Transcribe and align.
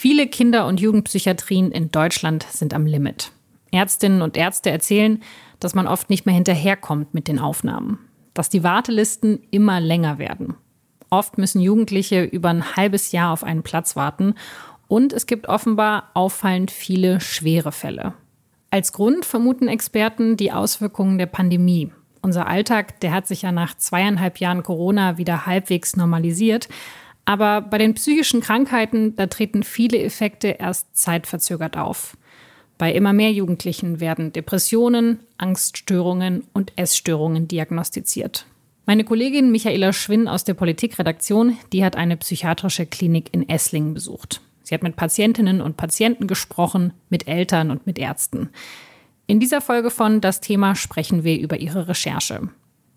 Viele 0.00 0.28
Kinder- 0.28 0.68
und 0.68 0.78
Jugendpsychiatrien 0.78 1.72
in 1.72 1.90
Deutschland 1.90 2.46
sind 2.52 2.72
am 2.72 2.86
Limit. 2.86 3.32
Ärztinnen 3.72 4.22
und 4.22 4.36
Ärzte 4.36 4.70
erzählen, 4.70 5.20
dass 5.58 5.74
man 5.74 5.88
oft 5.88 6.08
nicht 6.08 6.24
mehr 6.24 6.36
hinterherkommt 6.36 7.14
mit 7.14 7.26
den 7.26 7.40
Aufnahmen, 7.40 7.98
dass 8.32 8.48
die 8.48 8.62
Wartelisten 8.62 9.42
immer 9.50 9.80
länger 9.80 10.20
werden. 10.20 10.54
Oft 11.10 11.36
müssen 11.36 11.60
Jugendliche 11.60 12.22
über 12.22 12.48
ein 12.48 12.76
halbes 12.76 13.10
Jahr 13.10 13.32
auf 13.32 13.42
einen 13.42 13.64
Platz 13.64 13.96
warten 13.96 14.36
und 14.86 15.12
es 15.12 15.26
gibt 15.26 15.48
offenbar 15.48 16.12
auffallend 16.14 16.70
viele 16.70 17.20
schwere 17.20 17.72
Fälle. 17.72 18.14
Als 18.70 18.92
Grund 18.92 19.24
vermuten 19.24 19.66
Experten 19.66 20.36
die 20.36 20.52
Auswirkungen 20.52 21.18
der 21.18 21.26
Pandemie. 21.26 21.90
Unser 22.22 22.46
Alltag, 22.46 23.00
der 23.00 23.10
hat 23.10 23.26
sich 23.26 23.42
ja 23.42 23.50
nach 23.50 23.76
zweieinhalb 23.76 24.38
Jahren 24.38 24.62
Corona 24.62 25.18
wieder 25.18 25.44
halbwegs 25.44 25.96
normalisiert. 25.96 26.68
Aber 27.28 27.60
bei 27.60 27.76
den 27.76 27.92
psychischen 27.92 28.40
Krankheiten, 28.40 29.14
da 29.14 29.26
treten 29.26 29.62
viele 29.62 29.98
Effekte 29.98 30.48
erst 30.48 30.96
zeitverzögert 30.96 31.76
auf. 31.76 32.16
Bei 32.78 32.90
immer 32.90 33.12
mehr 33.12 33.30
Jugendlichen 33.30 34.00
werden 34.00 34.32
Depressionen, 34.32 35.20
Angststörungen 35.36 36.44
und 36.54 36.72
Essstörungen 36.76 37.46
diagnostiziert. 37.46 38.46
Meine 38.86 39.04
Kollegin 39.04 39.52
Michaela 39.52 39.92
Schwinn 39.92 40.26
aus 40.26 40.44
der 40.44 40.54
Politikredaktion, 40.54 41.58
die 41.74 41.84
hat 41.84 41.96
eine 41.96 42.16
psychiatrische 42.16 42.86
Klinik 42.86 43.28
in 43.32 43.46
Esslingen 43.46 43.92
besucht. 43.92 44.40
Sie 44.62 44.74
hat 44.74 44.82
mit 44.82 44.96
Patientinnen 44.96 45.60
und 45.60 45.76
Patienten 45.76 46.28
gesprochen, 46.28 46.94
mit 47.10 47.28
Eltern 47.28 47.70
und 47.70 47.86
mit 47.86 47.98
Ärzten. 47.98 48.48
In 49.26 49.38
dieser 49.38 49.60
Folge 49.60 49.90
von 49.90 50.22
Das 50.22 50.40
Thema 50.40 50.74
sprechen 50.74 51.24
wir 51.24 51.38
über 51.38 51.58
ihre 51.58 51.88
Recherche. 51.88 52.48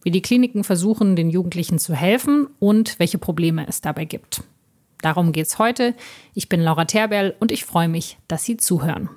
Wie 0.04 0.12
die 0.12 0.22
Kliniken 0.22 0.64
versuchen, 0.64 1.16
den 1.16 1.30
Jugendlichen 1.30 1.78
zu 1.78 1.94
helfen 1.94 2.48
und 2.60 2.98
welche 3.00 3.18
Probleme 3.18 3.68
es 3.68 3.82
dabei 3.82 4.06
gibt. 4.06 4.44
Darum 5.02 5.32
geht 5.32 5.48
es 5.48 5.60
heute. 5.60 5.96
Ich 6.34 6.50
bin 6.50 6.62
Laura 6.62 6.86
Terberl 6.86 7.36
und 7.40 7.52
ich 7.52 7.66
freue 7.66 7.88
mich, 7.88 8.18
dass 8.28 8.44
Sie 8.44 8.58
zuhören. 8.58 9.10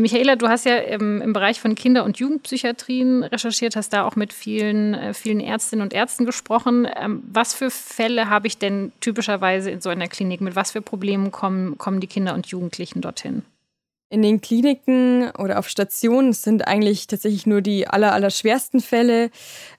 Michaela, 0.00 0.36
du 0.36 0.48
hast 0.48 0.66
ja 0.66 0.76
im, 0.76 1.20
im, 1.22 1.32
Bereich 1.32 1.60
von 1.60 1.74
Kinder- 1.74 2.04
und 2.04 2.18
Jugendpsychiatrien 2.18 3.24
recherchiert, 3.24 3.76
hast 3.76 3.92
da 3.92 4.04
auch 4.04 4.16
mit 4.16 4.32
vielen, 4.32 4.94
äh, 4.94 5.14
vielen 5.14 5.40
Ärztinnen 5.40 5.82
und 5.82 5.92
Ärzten 5.92 6.24
gesprochen. 6.24 6.86
Ähm, 6.96 7.22
was 7.30 7.54
für 7.54 7.70
Fälle 7.70 8.28
habe 8.28 8.46
ich 8.46 8.58
denn 8.58 8.92
typischerweise 9.00 9.70
in 9.70 9.80
so 9.80 9.90
einer 9.90 10.08
Klinik? 10.08 10.40
Mit 10.40 10.56
was 10.56 10.72
für 10.72 10.82
Problemen 10.82 11.30
kommen, 11.30 11.78
kommen 11.78 12.00
die 12.00 12.06
Kinder 12.06 12.34
und 12.34 12.46
Jugendlichen 12.46 13.00
dorthin? 13.00 13.42
In 14.10 14.22
den 14.22 14.40
Kliniken 14.40 15.30
oder 15.32 15.58
auf 15.58 15.68
Stationen 15.68 16.32
sind 16.32 16.66
eigentlich 16.66 17.08
tatsächlich 17.08 17.46
nur 17.46 17.60
die 17.60 17.86
aller, 17.86 18.14
aller 18.14 18.30
schwersten 18.30 18.80
Fälle. 18.80 19.30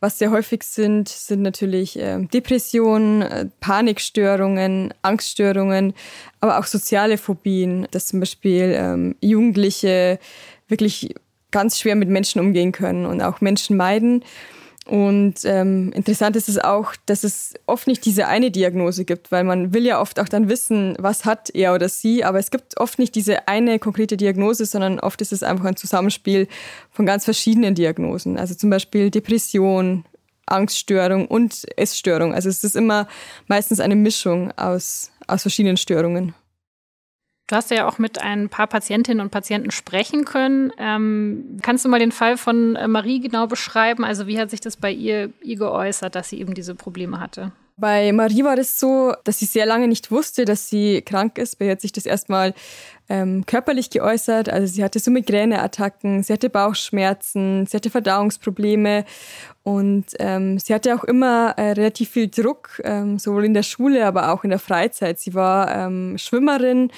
Was 0.01 0.19
sehr 0.19 0.29
häufig 0.29 0.61
sind, 0.63 1.09
sind 1.09 1.41
natürlich 1.41 1.97
äh, 1.97 2.19
Depressionen, 2.31 3.23
äh, 3.23 3.47
Panikstörungen, 3.59 4.93
Angststörungen, 5.01 5.95
aber 6.41 6.59
auch 6.59 6.65
soziale 6.65 7.17
Phobien, 7.17 7.87
dass 7.89 8.07
zum 8.07 8.19
Beispiel 8.19 8.75
ähm, 8.77 9.15
Jugendliche 9.19 10.19
wirklich 10.67 11.15
ganz 11.49 11.79
schwer 11.79 11.95
mit 11.95 12.09
Menschen 12.09 12.39
umgehen 12.39 12.71
können 12.71 13.07
und 13.07 13.21
auch 13.21 13.41
Menschen 13.41 13.77
meiden. 13.77 14.23
Und 14.85 15.35
ähm, 15.43 15.91
interessant 15.93 16.35
ist 16.35 16.49
es 16.49 16.57
auch, 16.57 16.93
dass 17.05 17.23
es 17.23 17.53
oft 17.67 17.85
nicht 17.85 18.05
diese 18.05 18.27
eine 18.27 18.49
Diagnose 18.49 19.05
gibt, 19.05 19.31
weil 19.31 19.43
man 19.43 19.71
will 19.73 19.85
ja 19.85 20.01
oft 20.01 20.19
auch 20.19 20.27
dann 20.27 20.49
wissen, 20.49 20.95
was 20.97 21.25
hat 21.25 21.51
er 21.53 21.75
oder 21.75 21.89
sie, 21.89 22.23
aber 22.23 22.39
es 22.39 22.49
gibt 22.49 22.79
oft 22.79 22.97
nicht 22.97 23.13
diese 23.13 23.47
eine 23.47 23.77
konkrete 23.77 24.17
Diagnose, 24.17 24.65
sondern 24.65 24.99
oft 24.99 25.21
ist 25.21 25.31
es 25.31 25.43
einfach 25.43 25.65
ein 25.65 25.75
Zusammenspiel 25.75 26.47
von 26.91 27.05
ganz 27.05 27.25
verschiedenen 27.25 27.75
Diagnosen. 27.75 28.39
Also 28.39 28.55
zum 28.55 28.71
Beispiel 28.71 29.11
Depression, 29.11 30.05
Angststörung 30.47 31.27
und 31.27 31.65
Essstörung. 31.77 32.33
Also 32.33 32.49
es 32.49 32.63
ist 32.63 32.75
immer 32.75 33.07
meistens 33.47 33.79
eine 33.79 33.95
Mischung 33.95 34.51
aus, 34.57 35.11
aus 35.27 35.43
verschiedenen 35.43 35.77
Störungen. 35.77 36.33
Du 37.49 37.55
hast 37.55 37.71
ja 37.71 37.87
auch 37.87 37.97
mit 37.97 38.21
ein 38.21 38.47
paar 38.47 38.67
Patientinnen 38.67 39.21
und 39.21 39.31
Patienten 39.31 39.71
sprechen 39.71 40.23
können. 40.23 40.71
Ähm, 40.77 41.57
kannst 41.63 41.83
du 41.83 41.89
mal 41.89 41.97
den 41.97 42.11
Fall 42.11 42.37
von 42.37 42.75
äh, 42.75 42.87
Marie 42.87 43.19
genau 43.19 43.47
beschreiben? 43.47 44.05
Also 44.05 44.27
wie 44.27 44.39
hat 44.39 44.51
sich 44.51 44.61
das 44.61 44.77
bei 44.77 44.91
ihr, 44.91 45.31
ihr 45.41 45.55
geäußert, 45.55 46.13
dass 46.13 46.29
sie 46.29 46.39
eben 46.39 46.53
diese 46.53 46.75
Probleme 46.75 47.19
hatte? 47.19 47.51
Bei 47.75 48.11
Marie 48.11 48.43
war 48.43 48.55
das 48.55 48.79
so, 48.79 49.13
dass 49.23 49.39
sie 49.39 49.45
sehr 49.45 49.65
lange 49.65 49.87
nicht 49.87 50.11
wusste, 50.11 50.45
dass 50.45 50.69
sie 50.69 51.01
krank 51.01 51.39
ist. 51.39 51.57
Bei 51.57 51.65
ihr 51.65 51.71
hat 51.71 51.81
sich 51.81 51.91
das 51.91 52.05
erstmal 52.05 52.53
ähm, 53.07 53.43
körperlich 53.47 53.89
geäußert. 53.89 54.47
Also 54.49 54.71
sie 54.71 54.83
hatte 54.83 54.99
so 54.99 55.09
Migräneattacken, 55.09 56.21
sie 56.21 56.33
hatte 56.33 56.51
Bauchschmerzen, 56.51 57.65
sie 57.65 57.77
hatte 57.77 57.89
Verdauungsprobleme 57.89 59.05
und 59.63 60.05
ähm, 60.19 60.59
sie 60.59 60.73
hatte 60.73 60.93
auch 60.93 61.03
immer 61.03 61.55
äh, 61.57 61.71
relativ 61.71 62.09
viel 62.09 62.27
Druck, 62.27 62.79
ähm, 62.83 63.17
sowohl 63.17 63.45
in 63.45 63.55
der 63.55 63.63
Schule, 63.63 64.05
aber 64.05 64.33
auch 64.33 64.43
in 64.43 64.51
der 64.51 64.59
Freizeit. 64.59 65.19
Sie 65.19 65.33
war 65.33 65.73
ähm, 65.73 66.17
Schwimmerin 66.19 66.91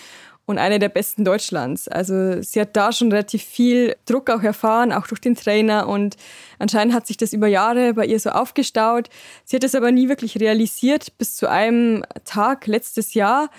und 0.51 0.59
eine 0.59 0.77
der 0.77 0.89
besten 0.89 1.25
Deutschlands. 1.25 1.87
Also 1.87 2.41
sie 2.41 2.61
hat 2.61 2.75
da 2.75 2.91
schon 2.91 3.11
relativ 3.11 3.43
viel 3.43 3.95
Druck 4.05 4.29
auch 4.29 4.43
erfahren, 4.43 4.91
auch 4.91 5.07
durch 5.07 5.21
den 5.21 5.35
Trainer 5.35 5.87
und 5.87 6.17
anscheinend 6.59 6.93
hat 6.93 7.07
sich 7.07 7.17
das 7.17 7.33
über 7.33 7.47
Jahre 7.47 7.95
bei 7.95 8.05
ihr 8.05 8.19
so 8.19 8.29
aufgestaut. 8.29 9.09
Sie 9.45 9.55
hat 9.55 9.63
es 9.63 9.73
aber 9.73 9.91
nie 9.91 10.09
wirklich 10.09 10.39
realisiert 10.39 11.17
bis 11.17 11.35
zu 11.35 11.49
einem 11.49 12.03
Tag 12.25 12.67
letztes 12.67 13.15
Jahr. 13.15 13.49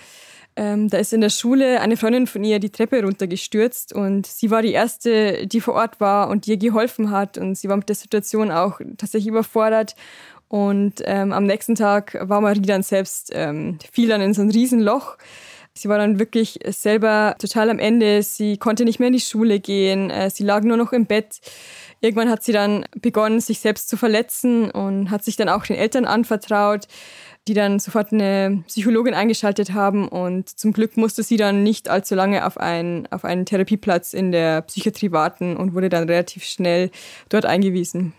Ähm, 0.55 0.87
da 0.87 0.99
ist 0.99 1.13
in 1.13 1.21
der 1.21 1.31
Schule 1.31 1.81
eine 1.81 1.97
Freundin 1.97 2.27
von 2.27 2.43
ihr 2.43 2.59
die 2.59 2.69
Treppe 2.69 3.01
runtergestürzt 3.01 3.91
und 3.91 4.27
sie 4.27 4.51
war 4.51 4.61
die 4.61 4.71
erste, 4.71 5.47
die 5.47 5.61
vor 5.61 5.73
Ort 5.73 5.99
war 5.99 6.29
und 6.29 6.47
ihr 6.47 6.57
geholfen 6.57 7.09
hat 7.09 7.39
und 7.39 7.57
sie 7.57 7.69
war 7.69 7.77
mit 7.77 7.89
der 7.89 7.95
Situation 7.95 8.51
auch 8.51 8.79
tatsächlich 8.97 9.29
überfordert. 9.29 9.95
Und 10.47 11.01
ähm, 11.05 11.33
am 11.33 11.45
nächsten 11.45 11.73
Tag 11.73 12.15
war 12.21 12.39
Marie 12.39 12.61
dann 12.61 12.83
selbst, 12.83 13.31
ähm, 13.33 13.79
fiel 13.91 14.07
dann 14.07 14.21
in 14.21 14.35
so 14.35 14.43
ein 14.43 14.51
Riesenloch. 14.51 15.17
Sie 15.75 15.89
war 15.89 15.97
dann 15.97 16.19
wirklich 16.19 16.59
selber 16.67 17.35
total 17.39 17.69
am 17.71 17.79
Ende. 17.79 18.21
Sie 18.21 18.57
konnte 18.57 18.85
nicht 18.85 18.99
mehr 18.99 19.07
in 19.07 19.13
die 19.13 19.19
Schule 19.19 19.59
gehen. 19.59 20.11
Äh, 20.11 20.29
sie 20.29 20.43
lag 20.43 20.63
nur 20.63 20.77
noch 20.77 20.93
im 20.93 21.07
Bett. 21.07 21.39
Irgendwann 21.99 22.29
hat 22.29 22.43
sie 22.43 22.51
dann 22.51 22.85
begonnen, 22.95 23.39
sich 23.39 23.59
selbst 23.59 23.89
zu 23.89 23.97
verletzen 23.97 24.69
und 24.69 25.09
hat 25.09 25.23
sich 25.23 25.35
dann 25.35 25.49
auch 25.49 25.65
den 25.65 25.77
Eltern 25.77 26.05
anvertraut, 26.05 26.87
die 27.47 27.53
dann 27.53 27.79
sofort 27.79 28.13
eine 28.13 28.63
Psychologin 28.67 29.15
eingeschaltet 29.15 29.73
haben. 29.73 30.07
Und 30.07 30.47
zum 30.47 30.73
Glück 30.73 30.95
musste 30.95 31.23
sie 31.23 31.37
dann 31.37 31.63
nicht 31.63 31.89
allzu 31.89 32.13
lange 32.13 32.45
auf 32.45 32.57
einen, 32.57 33.07
auf 33.11 33.25
einen 33.25 33.45
Therapieplatz 33.45 34.13
in 34.13 34.31
der 34.31 34.61
Psychiatrie 34.61 35.11
warten 35.11 35.57
und 35.57 35.73
wurde 35.73 35.89
dann 35.89 36.07
relativ 36.07 36.43
schnell 36.43 36.91
dort 37.29 37.45
eingewiesen. 37.45 38.13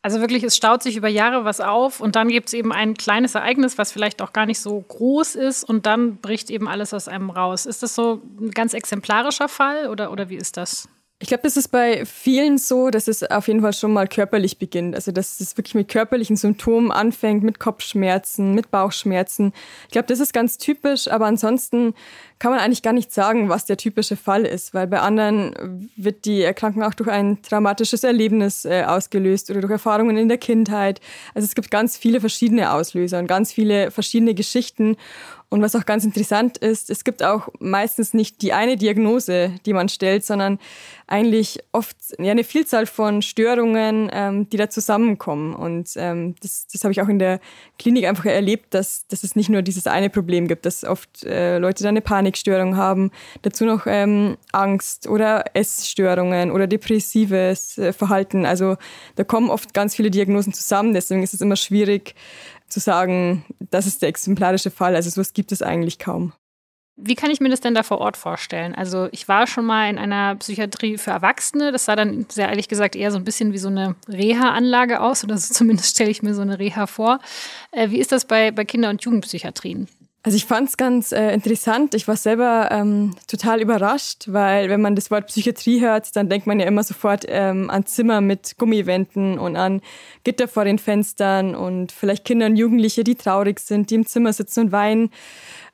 Also 0.00 0.20
wirklich, 0.20 0.44
es 0.44 0.56
staut 0.56 0.82
sich 0.82 0.96
über 0.96 1.08
Jahre 1.08 1.44
was 1.44 1.60
auf 1.60 2.00
und 2.00 2.14
dann 2.14 2.28
gibt 2.28 2.48
es 2.48 2.54
eben 2.54 2.72
ein 2.72 2.94
kleines 2.94 3.34
Ereignis, 3.34 3.78
was 3.78 3.90
vielleicht 3.90 4.22
auch 4.22 4.32
gar 4.32 4.46
nicht 4.46 4.60
so 4.60 4.80
groß 4.80 5.34
ist 5.34 5.64
und 5.64 5.86
dann 5.86 6.18
bricht 6.18 6.50
eben 6.50 6.68
alles 6.68 6.94
aus 6.94 7.08
einem 7.08 7.30
raus. 7.30 7.66
Ist 7.66 7.82
das 7.82 7.94
so 7.94 8.22
ein 8.40 8.52
ganz 8.52 8.74
exemplarischer 8.74 9.48
Fall 9.48 9.88
oder, 9.88 10.12
oder 10.12 10.28
wie 10.28 10.36
ist 10.36 10.56
das? 10.56 10.88
Ich 11.20 11.26
glaube, 11.26 11.42
das 11.42 11.56
ist 11.56 11.68
bei 11.68 12.04
vielen 12.06 12.58
so, 12.58 12.90
dass 12.90 13.08
es 13.08 13.24
auf 13.24 13.48
jeden 13.48 13.60
Fall 13.60 13.72
schon 13.72 13.92
mal 13.92 14.06
körperlich 14.06 14.58
beginnt. 14.58 14.94
Also, 14.94 15.10
dass 15.10 15.40
es 15.40 15.56
wirklich 15.56 15.74
mit 15.74 15.88
körperlichen 15.88 16.36
Symptomen 16.36 16.92
anfängt, 16.92 17.42
mit 17.42 17.58
Kopfschmerzen, 17.58 18.54
mit 18.54 18.70
Bauchschmerzen. 18.70 19.52
Ich 19.86 19.90
glaube, 19.90 20.06
das 20.06 20.20
ist 20.20 20.32
ganz 20.32 20.58
typisch, 20.58 21.08
aber 21.08 21.26
ansonsten 21.26 21.94
kann 22.38 22.52
man 22.52 22.60
eigentlich 22.60 22.82
gar 22.82 22.92
nicht 22.92 23.12
sagen, 23.12 23.48
was 23.48 23.64
der 23.64 23.76
typische 23.76 24.14
Fall 24.14 24.44
ist, 24.44 24.74
weil 24.74 24.86
bei 24.86 25.00
anderen 25.00 25.90
wird 25.96 26.24
die 26.24 26.42
Erkrankung 26.42 26.84
auch 26.84 26.94
durch 26.94 27.10
ein 27.10 27.42
traumatisches 27.42 28.04
Erlebnis 28.04 28.64
äh, 28.64 28.84
ausgelöst 28.86 29.50
oder 29.50 29.60
durch 29.60 29.72
Erfahrungen 29.72 30.16
in 30.16 30.28
der 30.28 30.38
Kindheit. 30.38 31.00
Also 31.34 31.46
es 31.46 31.56
gibt 31.56 31.72
ganz 31.72 31.96
viele 31.96 32.20
verschiedene 32.20 32.72
Auslöser 32.72 33.18
und 33.18 33.26
ganz 33.26 33.52
viele 33.52 33.90
verschiedene 33.90 34.34
Geschichten. 34.34 34.96
Und 35.50 35.62
was 35.62 35.74
auch 35.74 35.86
ganz 35.86 36.04
interessant 36.04 36.58
ist, 36.58 36.90
es 36.90 37.04
gibt 37.04 37.22
auch 37.22 37.48
meistens 37.58 38.12
nicht 38.12 38.42
die 38.42 38.52
eine 38.52 38.76
Diagnose, 38.76 39.54
die 39.64 39.72
man 39.72 39.88
stellt, 39.88 40.22
sondern 40.22 40.58
eigentlich 41.06 41.60
oft 41.72 41.96
ja, 42.18 42.32
eine 42.32 42.44
Vielzahl 42.44 42.84
von 42.84 43.22
Störungen, 43.22 44.10
ähm, 44.12 44.50
die 44.50 44.58
da 44.58 44.68
zusammenkommen. 44.68 45.54
Und 45.54 45.92
ähm, 45.96 46.34
das, 46.42 46.66
das 46.70 46.84
habe 46.84 46.92
ich 46.92 47.00
auch 47.00 47.08
in 47.08 47.18
der 47.18 47.40
Klinik 47.78 48.04
einfach 48.04 48.26
erlebt, 48.26 48.74
dass, 48.74 49.06
dass 49.08 49.24
es 49.24 49.36
nicht 49.36 49.48
nur 49.48 49.62
dieses 49.62 49.86
eine 49.86 50.10
Problem 50.10 50.48
gibt, 50.48 50.66
dass 50.66 50.84
oft 50.84 51.24
äh, 51.24 51.56
Leute 51.56 51.82
da 51.82 51.88
eine 51.88 52.02
Panikstörung 52.02 52.76
haben, 52.76 53.10
dazu 53.40 53.64
noch 53.64 53.86
ähm, 53.86 54.36
Angst 54.52 55.08
oder 55.08 55.44
Essstörungen 55.54 56.50
oder 56.50 56.66
depressives 56.66 57.78
äh, 57.78 57.94
Verhalten. 57.94 58.44
Also 58.44 58.76
da 59.16 59.24
kommen 59.24 59.48
oft 59.48 59.72
ganz 59.72 59.94
viele 59.94 60.10
Diagnosen 60.10 60.52
zusammen, 60.52 60.92
deswegen 60.92 61.22
ist 61.22 61.32
es 61.32 61.40
immer 61.40 61.56
schwierig, 61.56 62.14
zu 62.68 62.80
sagen, 62.80 63.44
das 63.70 63.86
ist 63.86 64.02
der 64.02 64.08
exemplarische 64.08 64.70
Fall. 64.70 64.94
Also 64.94 65.10
sowas 65.10 65.32
gibt 65.32 65.52
es 65.52 65.62
eigentlich 65.62 65.98
kaum. 65.98 66.32
Wie 67.00 67.14
kann 67.14 67.30
ich 67.30 67.38
mir 67.38 67.48
das 67.48 67.60
denn 67.60 67.76
da 67.76 67.84
vor 67.84 67.98
Ort 67.98 68.16
vorstellen? 68.16 68.74
Also 68.74 69.08
ich 69.12 69.28
war 69.28 69.46
schon 69.46 69.64
mal 69.64 69.88
in 69.88 69.98
einer 69.98 70.34
Psychiatrie 70.34 70.98
für 70.98 71.12
Erwachsene. 71.12 71.70
Das 71.70 71.84
sah 71.84 71.94
dann 71.94 72.26
sehr 72.28 72.48
ehrlich 72.48 72.66
gesagt 72.66 72.96
eher 72.96 73.12
so 73.12 73.18
ein 73.18 73.24
bisschen 73.24 73.52
wie 73.52 73.58
so 73.58 73.68
eine 73.68 73.94
Reha-Anlage 74.08 75.00
aus 75.00 75.22
oder 75.22 75.38
so 75.38 75.54
zumindest 75.54 75.90
stelle 75.90 76.10
ich 76.10 76.22
mir 76.22 76.34
so 76.34 76.42
eine 76.42 76.58
Reha 76.58 76.88
vor. 76.88 77.20
Äh, 77.70 77.90
wie 77.90 77.98
ist 77.98 78.10
das 78.10 78.24
bei, 78.24 78.50
bei 78.50 78.64
Kinder- 78.64 78.90
und 78.90 79.02
Jugendpsychiatrien? 79.02 79.86
Also 80.28 80.36
ich 80.36 80.44
fand 80.44 80.68
es 80.68 80.76
ganz 80.76 81.12
äh, 81.12 81.32
interessant. 81.32 81.94
Ich 81.94 82.06
war 82.06 82.14
selber 82.14 82.68
ähm, 82.70 83.14
total 83.26 83.62
überrascht, 83.62 84.24
weil 84.26 84.68
wenn 84.68 84.82
man 84.82 84.94
das 84.94 85.10
Wort 85.10 85.28
Psychiatrie 85.28 85.80
hört, 85.80 86.14
dann 86.16 86.28
denkt 86.28 86.46
man 86.46 86.60
ja 86.60 86.66
immer 86.66 86.82
sofort 86.82 87.24
ähm, 87.28 87.70
an 87.70 87.86
Zimmer 87.86 88.20
mit 88.20 88.58
Gummiwänden 88.58 89.38
und 89.38 89.56
an 89.56 89.80
Gitter 90.24 90.46
vor 90.46 90.66
den 90.66 90.78
Fenstern 90.78 91.54
und 91.54 91.92
vielleicht 91.92 92.26
Kinder 92.26 92.44
und 92.44 92.56
Jugendliche, 92.56 93.04
die 93.04 93.14
traurig 93.14 93.58
sind, 93.58 93.88
die 93.88 93.94
im 93.94 94.04
Zimmer 94.04 94.34
sitzen 94.34 94.66
und 94.66 94.72
weinen. 94.72 95.08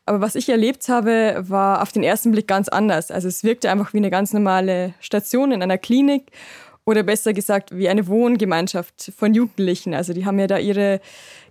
Aber 0.07 0.21
was 0.21 0.37
ich 0.37 0.49
erlebt 0.49 0.89
habe, 0.89 1.43
war 1.49 1.83
auf 1.83 1.91
den 1.91 2.05
ersten 2.05 2.31
Blick 2.31 2.47
ganz 2.47 2.69
anders. 2.69 3.11
Also 3.11 3.27
es 3.27 3.43
wirkte 3.43 3.73
einfach 3.73 3.93
wie 3.93 3.99
eine 3.99 4.11
ganz 4.11 4.33
normale 4.33 4.95
Station 5.01 5.51
in 5.51 5.65
einer 5.65 5.79
Klinik 5.79 6.31
oder 6.85 7.03
besser 7.03 7.33
gesagt 7.33 7.77
wie 7.77 7.89
eine 7.89 8.07
Wohngemeinschaft 8.07 9.13
von 9.17 9.35
Jugendlichen. 9.35 9.95
Also 9.95 10.13
die 10.13 10.27
haben 10.27 10.39
ja 10.39 10.47
da 10.47 10.59
ihre, 10.59 11.01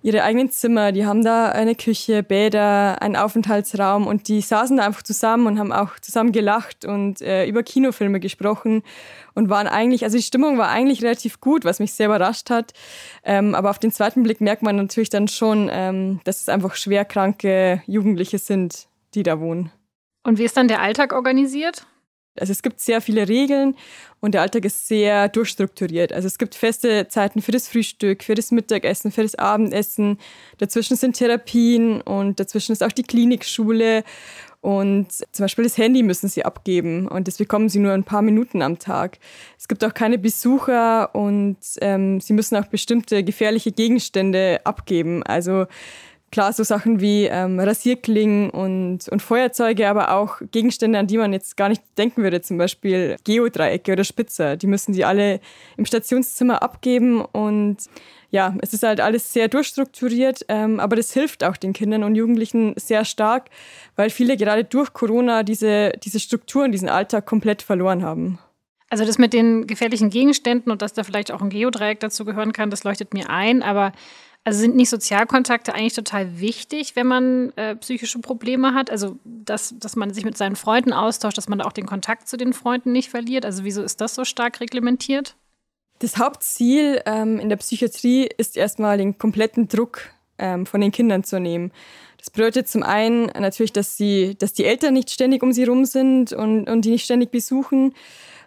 ihre 0.03 0.23
eigenen 0.23 0.51
Zimmer, 0.51 0.91
die 0.91 1.05
haben 1.05 1.23
da 1.23 1.49
eine 1.49 1.75
Küche, 1.75 2.23
Bäder, 2.23 3.01
einen 3.01 3.15
Aufenthaltsraum 3.15 4.05
und 4.05 4.27
die 4.27 4.41
saßen 4.41 4.77
da 4.77 4.85
einfach 4.85 5.01
zusammen 5.01 5.47
und 5.47 5.57
haben 5.57 5.71
auch 5.71 5.97
zusammen 5.99 6.33
gelacht 6.33 6.83
und 6.83 7.21
äh, 7.21 7.47
über 7.47 7.63
Kinofilme 7.63 8.19
gesprochen 8.19 8.83
und 9.33 9.49
waren 9.49 9.65
eigentlich, 9.65 10.03
also 10.03 10.17
die 10.17 10.23
Stimmung 10.23 10.57
war 10.57 10.69
eigentlich 10.69 11.01
relativ 11.01 11.39
gut, 11.39 11.63
was 11.63 11.79
mich 11.79 11.93
sehr 11.93 12.07
überrascht 12.07 12.49
hat. 12.49 12.73
Ähm, 13.23 13.55
aber 13.55 13.69
auf 13.69 13.79
den 13.79 13.91
zweiten 13.91 14.23
Blick 14.23 14.41
merkt 14.41 14.61
man 14.61 14.75
natürlich 14.75 15.09
dann 15.09 15.29
schon, 15.29 15.69
ähm, 15.71 16.19
dass 16.25 16.41
es 16.41 16.49
einfach 16.49 16.75
schwerkranke 16.75 17.81
Jugendliche 17.87 18.39
sind, 18.39 18.87
die 19.15 19.23
da 19.23 19.39
wohnen. 19.39 19.71
Und 20.23 20.37
wie 20.37 20.43
ist 20.43 20.57
dann 20.57 20.67
der 20.67 20.81
Alltag 20.81 21.13
organisiert? 21.13 21.85
Also 22.39 22.51
es 22.51 22.63
gibt 22.63 22.79
sehr 22.79 22.99
viele 22.99 23.27
Regeln 23.27 23.75
und 24.19 24.33
der 24.33 24.41
Alltag 24.41 24.65
ist 24.65 24.87
sehr 24.87 25.29
durchstrukturiert. 25.29 26.11
Also 26.11 26.27
es 26.27 26.37
gibt 26.37 26.55
feste 26.55 27.07
Zeiten 27.07 27.41
für 27.41 27.51
das 27.51 27.67
Frühstück, 27.67 28.23
für 28.23 28.33
das 28.33 28.51
Mittagessen, 28.51 29.11
für 29.11 29.21
das 29.21 29.35
Abendessen. 29.35 30.17
Dazwischen 30.57 30.97
sind 30.97 31.15
Therapien 31.15 32.01
und 32.01 32.39
dazwischen 32.39 32.71
ist 32.71 32.83
auch 32.83 32.91
die 32.91 33.03
Klinikschule. 33.03 34.03
Und 34.61 35.11
zum 35.11 35.43
Beispiel 35.43 35.65
das 35.65 35.77
Handy 35.77 36.03
müssen 36.03 36.29
sie 36.29 36.45
abgeben 36.45 37.09
und 37.09 37.27
das 37.27 37.37
bekommen 37.37 37.67
sie 37.67 37.79
nur 37.79 37.91
ein 37.91 38.05
paar 38.05 38.21
Minuten 38.21 38.61
am 38.61 38.79
Tag. 38.79 39.19
Es 39.59 39.67
gibt 39.67 39.83
auch 39.83 39.93
keine 39.93 40.17
Besucher 40.17 41.13
und 41.13 41.57
ähm, 41.81 42.21
sie 42.21 42.31
müssen 42.31 42.55
auch 42.55 42.67
bestimmte 42.67 43.25
gefährliche 43.25 43.73
Gegenstände 43.73 44.61
abgeben. 44.63 45.21
Also 45.23 45.65
Klar, 46.33 46.51
so 46.51 46.63
Sachen 46.63 46.99
wie 46.99 47.25
ähm, 47.25 47.59
Rasierklingen 47.59 48.49
und, 48.49 49.07
und 49.07 49.21
Feuerzeuge, 49.21 49.87
aber 49.87 50.15
auch 50.15 50.41
Gegenstände, 50.49 50.97
an 50.97 51.05
die 51.05 51.19
man 51.19 51.31
jetzt 51.31 51.55
gar 51.57 51.69
nicht 51.69 51.83
denken 51.95 52.23
würde, 52.23 52.41
zum 52.41 52.57
Beispiel 52.57 53.17
Geodreiecke 53.23 53.91
oder 53.91 54.03
Spitzer. 54.03 54.57
Die 54.57 54.65
müssen 54.65 54.93
die 54.93 55.05
alle 55.05 55.41
im 55.77 55.85
Stationszimmer 55.85 56.63
abgeben 56.63 57.23
und 57.23 57.77
ja, 58.31 58.55
es 58.63 58.73
ist 58.73 58.81
halt 58.81 58.99
alles 58.99 59.31
sehr 59.31 59.47
durchstrukturiert, 59.47 60.43
ähm, 60.47 60.79
aber 60.79 60.95
das 60.95 61.13
hilft 61.13 61.43
auch 61.43 61.55
den 61.55 61.71
Kindern 61.71 62.03
und 62.03 62.15
Jugendlichen 62.15 62.73
sehr 62.77 63.05
stark, 63.05 63.51
weil 63.95 64.09
viele 64.09 64.35
gerade 64.35 64.63
durch 64.63 64.91
Corona 64.91 65.43
diese, 65.43 65.91
diese 66.03 66.19
Strukturen, 66.19 66.71
diesen 66.71 66.89
Alltag 66.89 67.27
komplett 67.27 67.61
verloren 67.61 68.01
haben. 68.01 68.39
Also 68.89 69.05
das 69.05 69.19
mit 69.19 69.33
den 69.33 69.67
gefährlichen 69.67 70.09
Gegenständen 70.09 70.71
und 70.71 70.81
dass 70.81 70.93
da 70.93 71.03
vielleicht 71.03 71.31
auch 71.31 71.43
ein 71.43 71.51
Geodreieck 71.51 71.99
dazu 71.99 72.25
gehören 72.25 72.53
kann, 72.53 72.71
das 72.71 72.83
leuchtet 72.83 73.13
mir 73.13 73.29
ein, 73.29 73.61
aber 73.61 73.91
also 74.43 74.59
sind 74.59 74.75
nicht 74.75 74.89
Sozialkontakte 74.89 75.73
eigentlich 75.73 75.93
total 75.93 76.39
wichtig, 76.39 76.95
wenn 76.95 77.07
man 77.07 77.53
äh, 77.55 77.75
psychische 77.77 78.19
Probleme 78.19 78.73
hat? 78.73 78.89
Also, 78.89 79.17
dass, 79.23 79.73
dass 79.79 79.95
man 79.95 80.13
sich 80.13 80.25
mit 80.25 80.37
seinen 80.37 80.55
Freunden 80.55 80.91
austauscht, 80.91 81.37
dass 81.37 81.47
man 81.47 81.61
auch 81.61 81.71
den 81.71 81.85
Kontakt 81.85 82.27
zu 82.27 82.35
den 82.35 82.53
Freunden 82.53 82.91
nicht 82.91 83.09
verliert? 83.09 83.45
Also, 83.45 83.63
wieso 83.63 83.81
ist 83.83 84.01
das 84.01 84.15
so 84.15 84.25
stark 84.25 84.59
reglementiert? 84.59 85.35
Das 85.99 86.17
Hauptziel 86.17 87.01
ähm, 87.05 87.39
in 87.39 87.47
der 87.47 87.55
Psychiatrie 87.55 88.29
ist 88.37 88.57
erstmal 88.57 88.97
den 88.97 89.17
kompletten 89.17 89.69
Druck 89.69 90.09
ähm, 90.37 90.65
von 90.65 90.81
den 90.81 90.91
Kindern 90.91 91.23
zu 91.23 91.39
nehmen. 91.39 91.71
Das 92.17 92.29
bedeutet 92.29 92.67
zum 92.67 92.83
einen 92.83 93.27
natürlich, 93.39 93.73
dass, 93.73 93.95
sie, 93.95 94.35
dass 94.37 94.53
die 94.53 94.65
Eltern 94.65 94.93
nicht 94.93 95.09
ständig 95.09 95.43
um 95.43 95.53
sie 95.53 95.63
rum 95.63 95.85
sind 95.85 96.33
und, 96.33 96.69
und 96.69 96.83
die 96.83 96.91
nicht 96.91 97.05
ständig 97.05 97.31
besuchen. 97.31 97.93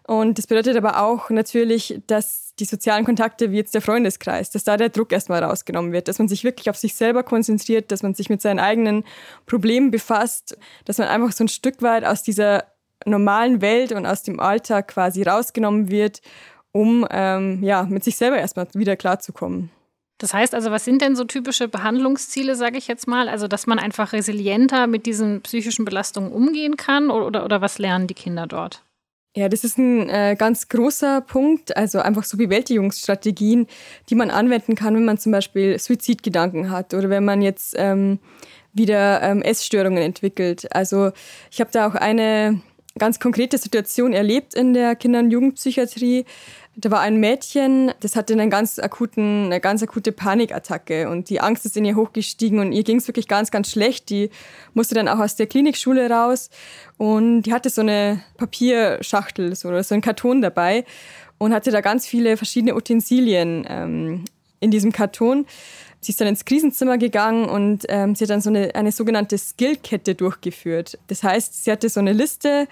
Und 0.07 0.39
das 0.39 0.47
bedeutet 0.47 0.77
aber 0.77 1.03
auch 1.03 1.31
natürlich, 1.31 2.01
dass 2.07 2.55
die 2.61 2.65
sozialen 2.65 3.05
Kontakte, 3.05 3.51
wie 3.51 3.57
jetzt 3.57 3.75
der 3.75 3.83
Freundeskreis, 3.83 4.51
dass 4.51 4.63
da 4.63 4.77
der 4.77 4.89
Druck 4.89 5.13
erstmal 5.13 5.43
rausgenommen 5.43 5.93
wird, 5.93 6.07
dass 6.07 6.19
man 6.21 6.29
sich 6.29 6.45
wirklich 6.45 6.71
auf 6.71 6.77
sich 6.77 6.95
selber 6.95 7.25
konzentriert, 7.25 7.91
dass 7.91 8.05
man 8.05 8.15
sich 8.15 8.31
mit 8.31 8.41
seinen 8.41 8.61
eigenen 8.61 9.05
Problemen 9.47 9.91
befasst, 9.91 10.57
dass 10.85 10.99
man 10.99 11.09
einfach 11.09 11.33
so 11.33 11.45
ein 11.45 11.49
Stück 11.49 11.83
weit 11.83 12.05
aus 12.05 12.23
dieser 12.23 12.65
normalen 13.05 13.61
Welt 13.61 13.93
und 13.93 14.07
aus 14.07 14.23
dem 14.23 14.39
Alltag 14.39 14.89
quasi 14.89 15.25
rausgenommen 15.25 15.91
wird, 15.91 16.21
um 16.71 17.07
ähm, 17.11 17.63
ja, 17.63 17.83
mit 17.85 18.05
sich 18.05 18.17
selber 18.17 18.39
erstmal 18.39 18.69
wieder 18.75 18.97
klarzukommen. 18.97 19.71
Das 20.19 20.33
heißt 20.33 20.55
also, 20.55 20.71
was 20.71 20.85
sind 20.85 21.03
denn 21.03 21.17
so 21.17 21.25
typische 21.25 21.69
Behandlungsziele, 21.69 22.55
sage 22.55 22.79
ich 22.79 22.87
jetzt 22.87 23.07
mal? 23.07 23.29
Also, 23.29 23.49
dass 23.49 23.67
man 23.67 23.79
einfach 23.79 24.13
resilienter 24.13 24.87
mit 24.87 25.05
diesen 25.05 25.43
psychischen 25.43 25.85
Belastungen 25.85 26.33
umgehen 26.33 26.77
kann 26.77 27.11
oder, 27.11 27.27
oder, 27.27 27.45
oder 27.45 27.61
was 27.61 27.79
lernen 27.79 28.07
die 28.07 28.15
Kinder 28.15 28.47
dort? 28.47 28.83
Ja, 29.37 29.51
das 29.51 29.65
ist 29.65 29.77
ein 29.77 30.09
äh, 30.09 30.35
ganz 30.35 30.69
großer 30.69 31.21
Punkt, 31.21 31.77
also 31.77 31.99
einfach 31.99 32.25
so 32.25 32.39
Bewältigungsstrategien, 32.39 33.67
die 34.09 34.15
man 34.15 34.31
anwenden 34.31 34.75
kann, 34.75 34.95
wenn 34.95 35.05
man 35.05 35.19
zum 35.19 35.31
Beispiel 35.31 35.79
Suizidgedanken 35.79 36.71
hat 36.71 36.95
oder 36.95 37.11
wenn 37.11 37.23
man 37.23 37.43
jetzt 37.43 37.75
ähm, 37.77 38.19
wieder 38.73 39.21
ähm, 39.23 39.43
Essstörungen 39.43 40.03
entwickelt. 40.03 40.75
Also 40.75 41.13
ich 41.51 41.61
habe 41.61 41.71
da 41.71 41.87
auch 41.87 41.95
eine 41.95 42.63
ganz 42.99 43.21
konkrete 43.21 43.59
Situation 43.59 44.15
erlebt 44.15 44.55
in 44.55 44.73
der 44.73 44.97
Kinder- 44.97 45.19
und 45.19 45.31
Jugendpsychiatrie. 45.31 46.25
Da 46.79 46.91
war 46.91 47.01
ein 47.01 47.17
Mädchen, 47.17 47.93
das 48.01 48.17
hatte 48.17 48.35
einen 48.35 48.51
ganz 48.51 48.79
akuten, 48.79 49.47
eine 49.47 49.61
ganz 49.61 49.83
akute 49.83 50.13
Panikattacke 50.13 51.09
und 51.09 51.31
die 51.31 51.41
Angst 51.41 51.65
ist 51.65 51.75
in 51.79 51.87
ihr 51.87 51.97
hochgestiegen 51.97 52.59
und 52.59 52.73
ihr 52.73 52.85
ging 52.85 52.99
es 52.99 53.09
wirklich 53.09 53.29
ganz, 53.29 53.51
ganz 53.51 53.71
schlecht. 53.71 54.11
Die 54.11 54.29
musste 54.75 54.95
dann 54.95 55.09
auch 55.09 55.19
aus 55.19 55.37
der 55.37 55.47
Klinikschule 55.47 56.11
raus 56.11 56.51
und 56.99 57.43
die 57.43 57.55
hatte 57.55 57.71
so 57.71 57.81
eine 57.81 58.23
Papierschachtel 58.37 59.57
so, 59.57 59.69
oder 59.69 59.83
so 59.83 59.95
einen 59.95 60.03
Karton 60.03 60.43
dabei 60.43 60.85
und 61.39 61.55
hatte 61.55 61.71
da 61.71 61.81
ganz 61.81 62.07
viele 62.07 62.37
verschiedene 62.37 62.75
Utensilien 62.75 63.67
ähm, 63.71 64.25
in 64.61 64.71
diesem 64.71 64.93
Karton. 64.93 65.47
Sie 66.01 66.13
ist 66.13 66.21
dann 66.21 66.29
ins 66.29 66.45
Krisenzimmer 66.45 66.99
gegangen 66.99 67.49
und 67.49 67.85
ähm, 67.89 68.15
sie 68.15 68.25
hat 68.25 68.31
dann 68.31 68.41
so 68.41 68.51
eine, 68.51 68.75
eine 68.75 68.93
sogenannte 68.93 69.39
Skillkette 69.39 70.15
durchgeführt. 70.15 70.99
Das 71.07 71.23
heißt, 71.23 71.65
sie 71.65 71.73
hatte 71.73 71.89
so 71.89 72.01
eine 72.01 72.13
Liste, 72.13 72.69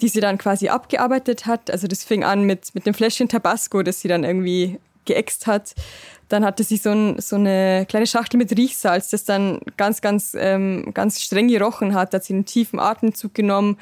die 0.00 0.08
sie 0.08 0.20
dann 0.20 0.38
quasi 0.38 0.68
abgearbeitet 0.68 1.46
hat. 1.46 1.70
Also 1.70 1.86
das 1.86 2.04
fing 2.04 2.24
an 2.24 2.44
mit, 2.44 2.74
mit 2.74 2.86
dem 2.86 2.94
Fläschchen 2.94 3.28
Tabasco, 3.28 3.82
das 3.82 4.00
sie 4.00 4.08
dann 4.08 4.24
irgendwie 4.24 4.78
geäxt 5.04 5.46
hat. 5.46 5.74
Dann 6.28 6.44
hatte 6.44 6.62
sie 6.62 6.76
so, 6.76 6.90
ein, 6.90 7.20
so, 7.20 7.36
eine 7.36 7.86
kleine 7.88 8.06
Schachtel 8.06 8.38
mit 8.38 8.56
Riechsalz, 8.56 9.10
das 9.10 9.24
dann 9.24 9.60
ganz, 9.76 10.00
ganz, 10.00 10.36
ähm, 10.38 10.92
ganz 10.94 11.20
streng 11.20 11.48
gerochen 11.48 11.94
hat. 11.94 12.12
Da 12.12 12.18
hat 12.18 12.24
sie 12.24 12.34
einen 12.34 12.44
tiefen 12.44 12.78
Atemzug 12.78 13.34
genommen 13.34 13.78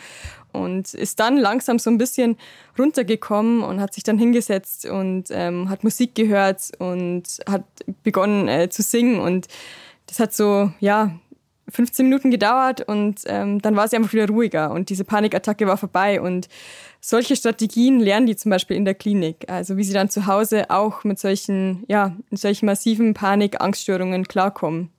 und 0.52 0.94
ist 0.94 1.20
dann 1.20 1.36
langsam 1.36 1.78
so 1.78 1.90
ein 1.90 1.98
bisschen 1.98 2.36
runtergekommen 2.78 3.62
und 3.62 3.80
hat 3.80 3.92
sich 3.92 4.02
dann 4.02 4.18
hingesetzt 4.18 4.86
und 4.86 5.24
ähm, 5.30 5.68
hat 5.68 5.84
Musik 5.84 6.14
gehört 6.14 6.72
und 6.78 7.24
hat 7.48 7.64
begonnen 8.02 8.48
äh, 8.48 8.70
zu 8.70 8.82
singen 8.82 9.20
und 9.20 9.46
das 10.06 10.20
hat 10.20 10.32
so, 10.32 10.72
ja, 10.80 11.10
15 11.70 12.06
Minuten 12.06 12.30
gedauert 12.30 12.80
und 12.80 13.20
ähm, 13.26 13.60
dann 13.60 13.76
war 13.76 13.88
sie 13.88 13.96
einfach 13.96 14.12
wieder 14.12 14.28
ruhiger 14.28 14.70
und 14.70 14.90
diese 14.90 15.04
Panikattacke 15.04 15.66
war 15.66 15.76
vorbei 15.76 16.20
und 16.20 16.48
solche 17.00 17.36
Strategien 17.36 18.00
lernen 18.00 18.26
die 18.26 18.36
zum 18.36 18.50
Beispiel 18.50 18.76
in 18.76 18.84
der 18.84 18.94
Klinik, 18.94 19.48
also 19.48 19.76
wie 19.76 19.84
sie 19.84 19.92
dann 19.92 20.10
zu 20.10 20.26
Hause 20.26 20.70
auch 20.70 21.04
mit 21.04 21.18
solchen, 21.18 21.84
ja, 21.88 22.16
solchen 22.30 22.66
massiven 22.66 23.14
Panik, 23.14 23.60
Angststörungen 23.60 24.26
klarkommen. 24.26 24.90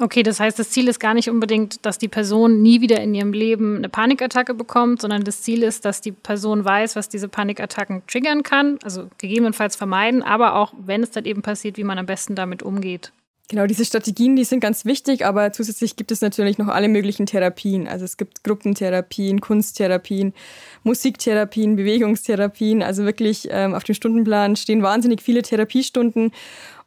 Okay, 0.00 0.22
das 0.22 0.38
heißt, 0.38 0.56
das 0.58 0.70
Ziel 0.70 0.86
ist 0.86 1.00
gar 1.00 1.12
nicht 1.14 1.28
unbedingt, 1.28 1.84
dass 1.84 1.98
die 1.98 2.06
Person 2.06 2.62
nie 2.62 2.80
wieder 2.80 3.00
in 3.00 3.14
ihrem 3.14 3.32
Leben 3.32 3.78
eine 3.78 3.88
Panikattacke 3.88 4.54
bekommt, 4.54 5.00
sondern 5.00 5.24
das 5.24 5.42
Ziel 5.42 5.64
ist, 5.64 5.84
dass 5.84 6.00
die 6.00 6.12
Person 6.12 6.64
weiß, 6.64 6.94
was 6.94 7.08
diese 7.08 7.28
Panikattacken 7.28 8.02
triggern 8.06 8.44
kann, 8.44 8.78
also 8.84 9.08
gegebenenfalls 9.18 9.74
vermeiden, 9.74 10.22
aber 10.22 10.54
auch, 10.54 10.72
wenn 10.78 11.02
es 11.02 11.10
dann 11.10 11.24
eben 11.24 11.42
passiert, 11.42 11.78
wie 11.78 11.84
man 11.84 11.98
am 11.98 12.06
besten 12.06 12.36
damit 12.36 12.62
umgeht. 12.62 13.12
Genau, 13.50 13.66
diese 13.66 13.86
Strategien, 13.86 14.36
die 14.36 14.44
sind 14.44 14.60
ganz 14.60 14.84
wichtig, 14.84 15.24
aber 15.24 15.52
zusätzlich 15.52 15.96
gibt 15.96 16.12
es 16.12 16.20
natürlich 16.20 16.58
noch 16.58 16.68
alle 16.68 16.86
möglichen 16.86 17.24
Therapien. 17.24 17.88
Also 17.88 18.04
es 18.04 18.18
gibt 18.18 18.44
Gruppentherapien, 18.44 19.40
Kunsttherapien, 19.40 20.34
Musiktherapien, 20.82 21.74
Bewegungstherapien. 21.74 22.82
Also 22.82 23.04
wirklich 23.04 23.48
ähm, 23.50 23.74
auf 23.74 23.84
dem 23.84 23.94
Stundenplan 23.94 24.56
stehen 24.56 24.82
wahnsinnig 24.82 25.22
viele 25.22 25.40
Therapiestunden. 25.40 26.32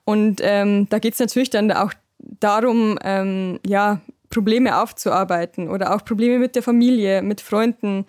Und 0.05 0.39
ähm, 0.43 0.87
da 0.89 0.99
geht 0.99 1.13
es 1.13 1.19
natürlich 1.19 1.49
dann 1.49 1.71
auch 1.71 1.93
darum, 2.19 2.99
ähm, 3.03 3.59
ja, 3.65 3.99
Probleme 4.29 4.79
aufzuarbeiten 4.79 5.67
oder 5.67 5.93
auch 5.95 6.05
Probleme 6.05 6.37
mit 6.39 6.55
der 6.55 6.63
Familie, 6.63 7.23
mit 7.23 7.41
Freunden, 7.41 8.05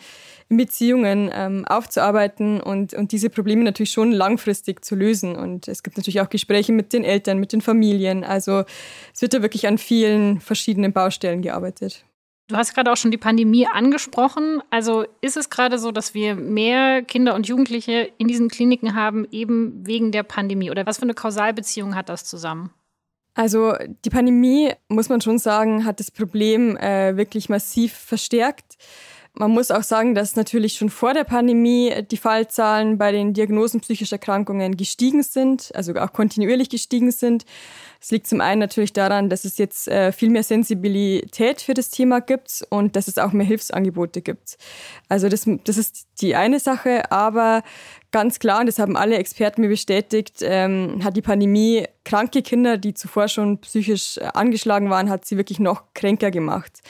in 0.53 0.59
Beziehungen 0.59 1.31
ähm, 1.33 1.65
aufzuarbeiten 1.65 2.61
und, 2.61 2.93
und 2.93 3.13
diese 3.13 3.31
Probleme 3.31 3.65
natürlich 3.65 3.91
schon 3.91 4.13
langfristig 4.13 4.85
zu 4.85 4.95
lösen. 4.95 5.35
Und 5.35 5.67
es 5.67 5.83
gibt 5.83 5.97
natürlich 5.97 6.21
auch 6.21 6.29
Gespräche 6.29 6.73
mit 6.73 6.93
den 6.93 7.05
Eltern, 7.05 7.39
mit 7.39 7.55
den 7.55 7.63
Familien. 7.63 8.23
Also 8.23 8.65
es 9.15 9.23
wird 9.23 9.33
da 9.33 9.41
wirklich 9.41 9.67
an 9.67 9.79
vielen 9.79 10.41
verschiedenen 10.41 10.93
Baustellen 10.93 11.41
gearbeitet. 11.41 12.05
Du 12.49 12.57
hast 12.57 12.75
gerade 12.75 12.93
auch 12.93 12.99
schon 12.99 13.11
die 13.11 13.17
Pandemie 13.17 13.67
angesprochen. 13.67 14.61
Also 14.69 15.07
ist 15.23 15.39
es 15.39 15.49
gerade 15.49 15.79
so, 15.79 15.91
dass 15.91 16.13
wir 16.13 16.35
mehr 16.35 17.01
Kinder 17.01 17.35
und 17.35 17.49
Jugendliche 17.49 18.13
in 18.19 18.29
diesen 18.29 18.49
Kliniken 18.49 18.95
haben, 18.95 19.27
eben 19.31 19.87
wegen 19.87 20.13
der 20.13 20.23
Pandemie? 20.23 20.71
Oder 20.71 20.85
was 20.85 20.99
für 20.99 21.05
eine 21.05 21.15
Kausalbeziehung 21.15 21.95
hat 21.95 22.11
das 22.11 22.25
zusammen? 22.25 22.69
Also 23.35 23.73
die 24.05 24.11
Pandemie, 24.11 24.73
muss 24.89 25.09
man 25.09 25.23
schon 25.23 25.39
sagen, 25.39 25.87
hat 25.87 25.99
das 25.99 26.11
Problem 26.11 26.77
äh, 26.77 27.17
wirklich 27.17 27.49
massiv 27.49 27.95
verstärkt. 27.95 28.77
Man 29.35 29.51
muss 29.51 29.71
auch 29.71 29.83
sagen, 29.83 30.15
dass 30.15 30.37
natürlich 30.37 30.75
schon 30.75 30.91
vor 30.91 31.15
der 31.15 31.25
Pandemie 31.25 31.91
die 32.11 32.19
Fallzahlen 32.19 32.99
bei 32.99 33.13
den 33.13 33.33
Diagnosen 33.33 33.81
psychischer 33.81 34.17
Erkrankungen 34.17 34.77
gestiegen 34.77 35.23
sind, 35.23 35.71
also 35.75 35.95
auch 35.95 36.13
kontinuierlich 36.13 36.69
gestiegen 36.69 37.11
sind. 37.11 37.47
Es 37.99 38.11
liegt 38.11 38.27
zum 38.27 38.43
einen 38.43 38.61
natürlich 38.61 38.93
daran, 38.93 39.31
dass 39.31 39.47
es 39.47 39.57
jetzt 39.57 39.89
äh, 39.89 40.13
viel 40.13 40.29
mehr 40.29 40.43
Sensibilität 40.43 41.63
für 41.63 41.73
das 41.73 41.89
Thema 41.89 42.21
gibt 42.21 42.63
und 42.69 42.95
dass 42.95 43.09
es 43.09 43.17
auch 43.17 43.33
mehr 43.33 43.47
Hilfsangebote 43.47 44.21
gibt. 44.21 44.59
Also 45.09 45.31
das, 45.31 45.49
das 45.65 45.79
ist 45.79 46.09
die 46.21 46.35
eine 46.35 46.61
Sache, 46.61 47.11
aber 47.11 47.63
ganz 48.11 48.39
klar, 48.39 48.61
und 48.61 48.67
das 48.67 48.79
haben 48.79 48.99
alle 48.99 49.17
Experten 49.17 49.63
mir 49.63 49.69
bestätigt, 49.69 50.41
ähm, 50.43 51.01
hat 51.03 51.17
die 51.17 51.23
Pandemie 51.23 51.87
kranke 52.05 52.43
Kinder, 52.43 52.77
die 52.77 52.93
zuvor 52.93 53.29
schon 53.29 53.63
psychisch 53.63 54.19
angeschlagen 54.19 54.91
waren, 54.91 55.09
hat 55.09 55.25
sie 55.25 55.39
wirklich 55.39 55.59
noch 55.59 55.85
kränker 55.95 56.31
gemacht. 56.31 56.83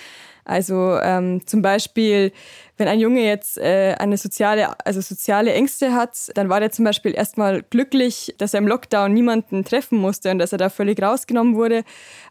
Also 0.45 0.99
ähm, 1.01 1.47
zum 1.47 1.63
Beispiel, 1.63 2.33
wenn 2.77 2.89
ein 2.89 2.99
Junge 2.99 3.25
jetzt 3.25 3.59
äh, 3.59 3.95
eine 3.99 4.17
soziale, 4.17 4.69
also 4.85 5.01
soziale 5.01 5.53
Ängste 5.53 5.95
hat, 5.95 6.31
dann 6.35 6.49
war 6.49 6.59
der 6.59 6.73
zum 6.73 6.85
Beispiel 6.85 7.15
erstmal 7.15 7.63
glücklich, 7.63 8.35
dass 8.39 8.55
er 8.55 8.59
im 8.59 8.67
Lockdown 8.67 9.13
niemanden 9.13 9.65
treffen 9.65 9.99
musste 9.99 10.31
und 10.31 10.39
dass 10.39 10.53
er 10.53 10.59
da 10.59 10.69
völlig 10.69 11.01
rausgenommen 11.01 11.55
wurde. 11.55 11.85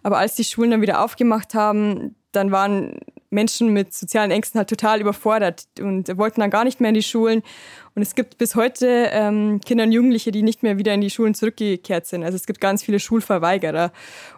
Aber 0.03 0.17
als 0.17 0.35
die 0.35 0.43
Schulen 0.43 0.71
dann 0.71 0.81
wieder 0.81 1.03
aufgemacht 1.03 1.53
haben, 1.53 2.15
dann 2.33 2.51
waren 2.51 2.99
Menschen 3.29 3.69
mit 3.69 3.93
sozialen 3.93 4.31
Ängsten 4.31 4.59
halt 4.59 4.69
total 4.69 4.99
überfordert 4.99 5.65
und 5.79 6.17
wollten 6.17 6.41
dann 6.41 6.49
gar 6.49 6.65
nicht 6.65 6.81
mehr 6.81 6.89
in 6.89 6.95
die 6.95 7.03
Schulen. 7.03 7.43
Und 7.93 8.01
es 8.01 8.15
gibt 8.15 8.37
bis 8.37 8.55
heute 8.55 9.09
ähm, 9.11 9.59
Kinder 9.65 9.83
und 9.83 9.91
Jugendliche, 9.91 10.31
die 10.31 10.43
nicht 10.43 10.63
mehr 10.63 10.77
wieder 10.77 10.93
in 10.93 11.01
die 11.01 11.09
Schulen 11.09 11.33
zurückgekehrt 11.33 12.05
sind. 12.05 12.23
Also 12.23 12.37
es 12.37 12.45
gibt 12.45 12.61
ganz 12.61 12.83
viele 12.83 12.99
Schulverweigerer. 12.99 13.91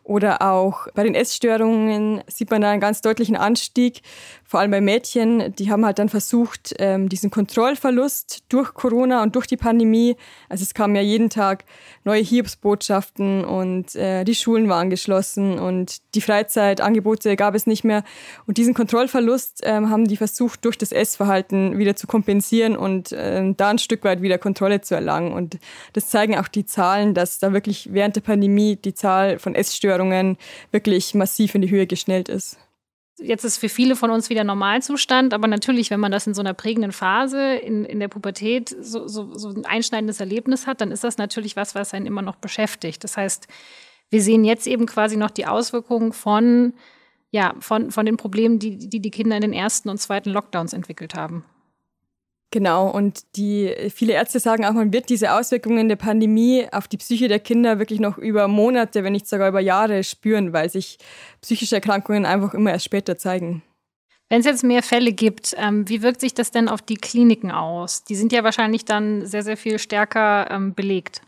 Oder 0.03 0.41
auch 0.41 0.87
bei 0.95 1.03
den 1.03 1.15
Essstörungen 1.15 2.23
sieht 2.27 2.51
man 2.51 2.61
da 2.61 2.71
einen 2.71 2.81
ganz 2.81 3.01
deutlichen 3.01 3.37
Anstieg, 3.37 4.01
vor 4.43 4.59
allem 4.59 4.71
bei 4.71 4.81
Mädchen. 4.81 5.55
Die 5.55 5.71
haben 5.71 5.85
halt 5.85 5.97
dann 5.97 6.09
versucht, 6.09 6.75
ähm, 6.79 7.09
diesen 7.09 7.31
Kontrollverlust 7.31 8.43
durch 8.49 8.73
Corona 8.73 9.23
und 9.23 9.35
durch 9.35 9.47
die 9.47 9.55
Pandemie, 9.55 10.17
also 10.49 10.63
es 10.63 10.73
kamen 10.73 10.95
ja 10.95 11.01
jeden 11.01 11.29
Tag 11.29 11.63
neue 12.03 12.21
Hiobsbotschaften 12.21 13.45
und 13.45 13.95
äh, 13.95 14.25
die 14.25 14.35
Schulen 14.35 14.67
waren 14.67 14.89
geschlossen 14.89 15.57
und 15.57 16.01
die 16.15 16.21
Freizeitangebote 16.21 17.35
gab 17.35 17.55
es 17.55 17.65
nicht 17.65 17.83
mehr. 17.83 18.03
Und 18.45 18.57
diesen 18.57 18.73
Kontrollverlust 18.73 19.61
ähm, 19.63 19.89
haben 19.89 20.05
die 20.05 20.17
versucht, 20.17 20.65
durch 20.65 20.77
das 20.77 20.91
Essverhalten 20.91 21.77
wieder 21.77 21.95
zu 21.95 22.07
kompensieren 22.07 22.75
und 22.75 23.13
ähm, 23.43 23.57
da 23.57 23.69
ein 23.69 23.77
Stück 23.77 24.03
weit 24.03 24.21
wieder 24.21 24.37
Kontrolle 24.37 24.81
zu 24.81 24.95
erlangen. 24.95 25.33
Und 25.33 25.59
das 25.93 26.09
zeigen 26.09 26.37
auch 26.37 26.47
die 26.47 26.65
Zahlen, 26.65 27.13
dass 27.13 27.39
da 27.39 27.53
wirklich 27.53 27.93
während 27.93 28.15
der 28.15 28.21
Pandemie 28.21 28.75
die 28.75 28.93
Zahl 28.93 29.39
von 29.39 29.55
Essstörungen 29.55 30.37
wirklich 30.71 31.13
massiv 31.13 31.55
in 31.55 31.61
die 31.61 31.69
Höhe 31.69 31.87
geschnellt 31.87 32.29
ist. 32.29 32.57
Jetzt 33.19 33.45
ist 33.45 33.57
für 33.57 33.69
viele 33.69 33.95
von 33.95 34.09
uns 34.09 34.29
wieder 34.29 34.43
Normalzustand, 34.43 35.33
aber 35.33 35.47
natürlich, 35.47 35.91
wenn 35.91 35.99
man 35.99 36.11
das 36.11 36.25
in 36.25 36.33
so 36.33 36.41
einer 36.41 36.55
prägenden 36.55 36.91
Phase 36.91 37.55
in, 37.55 37.85
in 37.85 37.99
der 37.99 38.07
Pubertät 38.07 38.75
so, 38.81 39.07
so, 39.07 39.37
so 39.37 39.49
ein 39.49 39.65
einschneidendes 39.65 40.19
Erlebnis 40.19 40.65
hat, 40.65 40.81
dann 40.81 40.91
ist 40.91 41.03
das 41.03 41.17
natürlich 41.17 41.55
was, 41.55 41.75
was 41.75 41.93
einen 41.93 42.07
immer 42.07 42.23
noch 42.23 42.35
beschäftigt. 42.37 43.03
Das 43.03 43.15
heißt, 43.15 43.47
wir 44.09 44.21
sehen 44.21 44.43
jetzt 44.43 44.67
eben 44.67 44.87
quasi 44.87 45.15
noch 45.15 45.31
die 45.31 45.45
Auswirkungen 45.45 46.11
von 46.11 46.73
ja, 47.33 47.55
von, 47.59 47.89
von 47.89 48.05
den 48.05 48.15
Problemen, 48.15 48.59
die, 48.59 48.77
die 48.77 48.99
die 48.99 49.09
Kinder 49.09 49.35
in 49.35 49.41
den 49.41 49.53
ersten 49.53 49.89
und 49.89 49.97
zweiten 49.97 50.29
Lockdowns 50.29 50.71
entwickelt 50.71 51.15
haben. 51.15 51.43
Genau, 52.53 52.87
und 52.87 53.23
die 53.35 53.73
viele 53.89 54.13
Ärzte 54.13 54.39
sagen 54.39 54.63
auch, 54.63 54.73
man 54.73 54.93
wird 54.93 55.09
diese 55.09 55.33
Auswirkungen 55.33 55.89
der 55.89 55.95
Pandemie 55.95 56.67
auf 56.71 56.87
die 56.87 56.97
Psyche 56.97 57.27
der 57.27 57.39
Kinder 57.39 57.79
wirklich 57.79 57.99
noch 57.99 58.19
über 58.19 58.47
Monate, 58.47 59.03
wenn 59.03 59.13
nicht 59.13 59.27
sogar 59.27 59.49
über 59.49 59.59
Jahre 59.59 60.03
spüren, 60.03 60.53
weil 60.53 60.69
sich 60.69 60.99
psychische 61.41 61.73
Erkrankungen 61.73 62.27
einfach 62.27 62.53
immer 62.53 62.69
erst 62.69 62.85
später 62.85 63.17
zeigen. 63.17 63.63
Wenn 64.29 64.41
es 64.41 64.45
jetzt 64.45 64.63
mehr 64.63 64.83
Fälle 64.83 65.13
gibt, 65.13 65.55
ähm, 65.57 65.89
wie 65.89 66.03
wirkt 66.03 66.21
sich 66.21 66.35
das 66.35 66.51
denn 66.51 66.69
auf 66.69 66.83
die 66.83 66.97
Kliniken 66.97 67.49
aus? 67.49 68.03
Die 68.03 68.13
sind 68.13 68.31
ja 68.31 68.43
wahrscheinlich 68.43 68.85
dann 68.85 69.25
sehr, 69.25 69.41
sehr 69.41 69.57
viel 69.57 69.79
stärker 69.79 70.51
ähm, 70.51 70.75
belegt. 70.75 71.23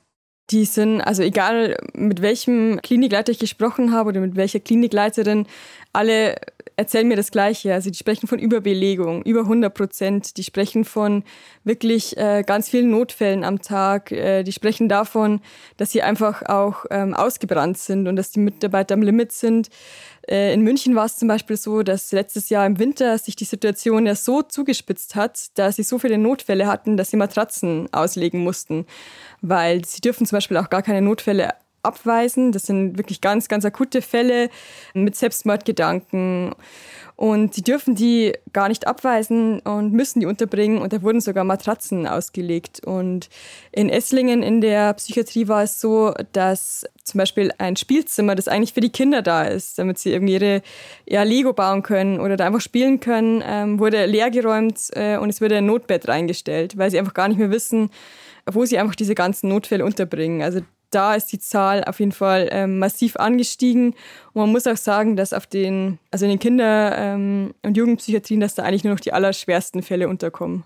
Die 0.51 0.65
sind, 0.65 1.01
also 1.01 1.23
egal 1.23 1.75
mit 1.93 2.21
welchem 2.21 2.79
Klinikleiter 2.83 3.31
ich 3.31 3.39
gesprochen 3.39 3.91
habe 3.91 4.09
oder 4.09 4.21
mit 4.21 4.35
welcher 4.35 4.59
Klinikleiterin, 4.59 5.47
alle 5.91 6.35
erzählen 6.77 7.07
mir 7.07 7.15
das 7.15 7.31
Gleiche. 7.31 7.73
Also 7.73 7.89
die 7.89 7.97
sprechen 7.97 8.27
von 8.27 8.39
Überbelegung, 8.39 9.23
über 9.23 9.41
100 9.41 9.73
Prozent. 9.73 10.37
Die 10.37 10.43
sprechen 10.43 10.85
von 10.85 11.23
wirklich 11.63 12.17
äh, 12.17 12.43
ganz 12.45 12.69
vielen 12.69 12.91
Notfällen 12.91 13.43
am 13.43 13.61
Tag. 13.61 14.11
Äh, 14.11 14.43
die 14.43 14.51
sprechen 14.51 14.89
davon, 14.89 15.41
dass 15.77 15.91
sie 15.91 16.01
einfach 16.01 16.43
auch 16.43 16.85
ähm, 16.89 17.13
ausgebrannt 17.13 17.77
sind 17.77 18.07
und 18.07 18.15
dass 18.15 18.31
die 18.31 18.39
Mitarbeiter 18.39 18.93
am 18.93 19.01
Limit 19.01 19.31
sind. 19.31 19.69
Äh, 20.27 20.53
in 20.53 20.61
München 20.61 20.95
war 20.95 21.05
es 21.05 21.17
zum 21.17 21.27
Beispiel 21.27 21.57
so, 21.57 21.83
dass 21.83 22.11
letztes 22.11 22.49
Jahr 22.49 22.65
im 22.65 22.79
Winter 22.79 23.17
sich 23.17 23.35
die 23.35 23.45
Situation 23.45 24.05
ja 24.05 24.15
so 24.15 24.41
zugespitzt 24.41 25.15
hat, 25.15 25.57
dass 25.57 25.75
sie 25.75 25.83
so 25.83 25.99
viele 25.99 26.17
Notfälle 26.17 26.67
hatten, 26.67 26.97
dass 26.97 27.11
sie 27.11 27.17
Matratzen 27.17 27.87
auslegen 27.93 28.41
mussten, 28.41 28.85
weil 29.41 29.85
sie 29.85 30.01
dürfen 30.01 30.25
zum 30.25 30.37
Beispiel 30.37 30.57
auch 30.57 30.69
gar 30.69 30.81
keine 30.81 31.01
Notfälle 31.01 31.49
abweisen. 31.85 32.51
Das 32.51 32.63
sind 32.63 32.97
wirklich 32.97 33.21
ganz, 33.21 33.47
ganz 33.47 33.65
akute 33.65 34.01
Fälle 34.01 34.49
mit 34.93 35.15
Selbstmordgedanken. 35.15 36.53
Und 37.17 37.53
sie 37.53 37.61
dürfen 37.61 37.95
die 37.95 38.33
gar 38.51 38.67
nicht 38.67 38.87
abweisen 38.87 39.61
und 39.61 39.93
müssen 39.93 40.19
die 40.19 40.25
unterbringen. 40.25 40.79
Und 40.79 40.91
da 40.91 41.01
wurden 41.01 41.21
sogar 41.21 41.45
Matratzen 41.45 42.07
ausgelegt. 42.07 42.85
Und 42.85 43.29
in 43.71 43.89
Esslingen 43.89 44.43
in 44.43 44.59
der 44.59 44.93
Psychiatrie 44.95 45.47
war 45.47 45.63
es 45.63 45.79
so, 45.79 46.13
dass 46.33 46.85
zum 47.05 47.19
Beispiel 47.19 47.51
ein 47.57 47.77
Spielzimmer, 47.77 48.35
das 48.35 48.49
eigentlich 48.49 48.73
für 48.73 48.81
die 48.81 48.89
Kinder 48.89 49.21
da 49.21 49.43
ist, 49.43 49.79
damit 49.79 49.97
sie 49.97 50.11
irgendwie 50.11 50.33
ihre 50.33 50.61
ja, 51.07 51.23
Lego 51.23 51.53
bauen 51.53 51.83
können 51.83 52.19
oder 52.19 52.35
da 52.35 52.47
einfach 52.47 52.61
spielen 52.61 52.99
können, 52.99 53.41
ähm, 53.45 53.79
wurde 53.79 54.05
leergeräumt 54.07 54.89
äh, 54.93 55.17
und 55.17 55.29
es 55.29 55.39
wurde 55.39 55.57
ein 55.57 55.65
Notbett 55.65 56.07
reingestellt, 56.09 56.77
weil 56.77 56.91
sie 56.91 56.99
einfach 56.99 57.13
gar 57.13 57.29
nicht 57.29 57.37
mehr 57.37 57.51
wissen, 57.51 57.91
wo 58.51 58.65
sie 58.65 58.77
einfach 58.77 58.95
diese 58.95 59.15
ganzen 59.15 59.49
Notfälle 59.49 59.85
unterbringen. 59.85 60.41
Also 60.41 60.61
da 60.95 61.13
ist 61.13 61.27
die 61.33 61.39
Zahl 61.39 61.83
auf 61.83 61.99
jeden 61.99 62.13
Fall 62.13 62.47
ähm, 62.51 62.79
massiv 62.79 63.17
angestiegen. 63.17 63.95
Und 64.33 64.41
man 64.41 64.51
muss 64.51 64.65
auch 64.65 64.77
sagen, 64.77 65.17
dass 65.17 65.33
auf 65.33 65.45
den, 65.45 65.99
also 66.09 66.25
in 66.25 66.31
den 66.31 66.39
Kinder- 66.39 66.97
ähm, 66.97 67.53
und 67.63 67.75
Jugendpsychiatrien, 67.75 68.39
dass 68.39 68.55
da 68.55 68.63
eigentlich 68.63 68.85
nur 68.85 68.93
noch 68.93 69.01
die 69.01 69.11
allerschwersten 69.11 69.83
Fälle 69.83 70.07
unterkommen. 70.07 70.63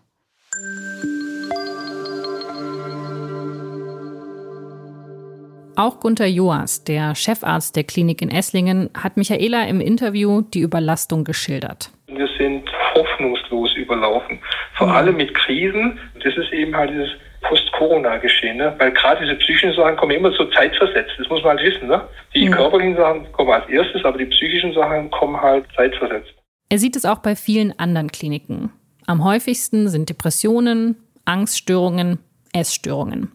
Auch 5.75 5.99
Gunther 6.01 6.27
Joas, 6.27 6.83
der 6.83 7.15
Chefarzt 7.15 7.75
der 7.75 7.85
Klinik 7.85 8.21
in 8.21 8.29
Esslingen, 8.29 8.89
hat 9.01 9.15
Michaela 9.15 9.63
im 9.63 9.79
Interview 9.79 10.41
die 10.41 10.59
Überlastung 10.59 11.23
geschildert. 11.23 11.89
Wir 12.07 12.27
sind 12.37 12.69
hoffnungslos 12.93 13.73
überlaufen, 13.77 14.39
vor 14.77 14.87
mhm. 14.87 14.93
allem 14.93 15.17
mit 15.17 15.33
Krisen. 15.33 15.97
Das 16.21 16.35
ist 16.35 16.51
eben 16.51 16.75
halt 16.75 16.91
dieses 16.91 17.09
Post-Corona-Geschehen, 17.41 18.57
ne? 18.57 18.75
weil 18.77 18.91
gerade 18.91 19.21
diese 19.25 19.35
psychischen 19.35 19.73
Sachen 19.73 19.95
kommen 19.95 20.11
immer 20.11 20.31
so 20.31 20.45
zeitversetzt, 20.45 21.11
das 21.17 21.29
muss 21.29 21.43
man 21.43 21.57
halt 21.57 21.65
wissen. 21.65 21.87
Ne? 21.87 22.01
Die 22.33 22.47
mhm. 22.47 22.53
körperlichen 22.53 22.95
Sachen 22.95 23.31
kommen 23.31 23.51
als 23.51 23.69
erstes, 23.69 24.03
aber 24.03 24.17
die 24.17 24.25
psychischen 24.25 24.73
Sachen 24.73 25.09
kommen 25.11 25.39
halt 25.39 25.65
zeitversetzt. 25.75 26.33
Er 26.69 26.77
sieht 26.77 26.95
es 26.95 27.05
auch 27.05 27.19
bei 27.19 27.35
vielen 27.35 27.77
anderen 27.79 28.11
Kliniken. 28.11 28.71
Am 29.07 29.23
häufigsten 29.23 29.87
sind 29.87 30.09
Depressionen, 30.09 30.95
Angststörungen, 31.25 32.19
Essstörungen. 32.53 33.31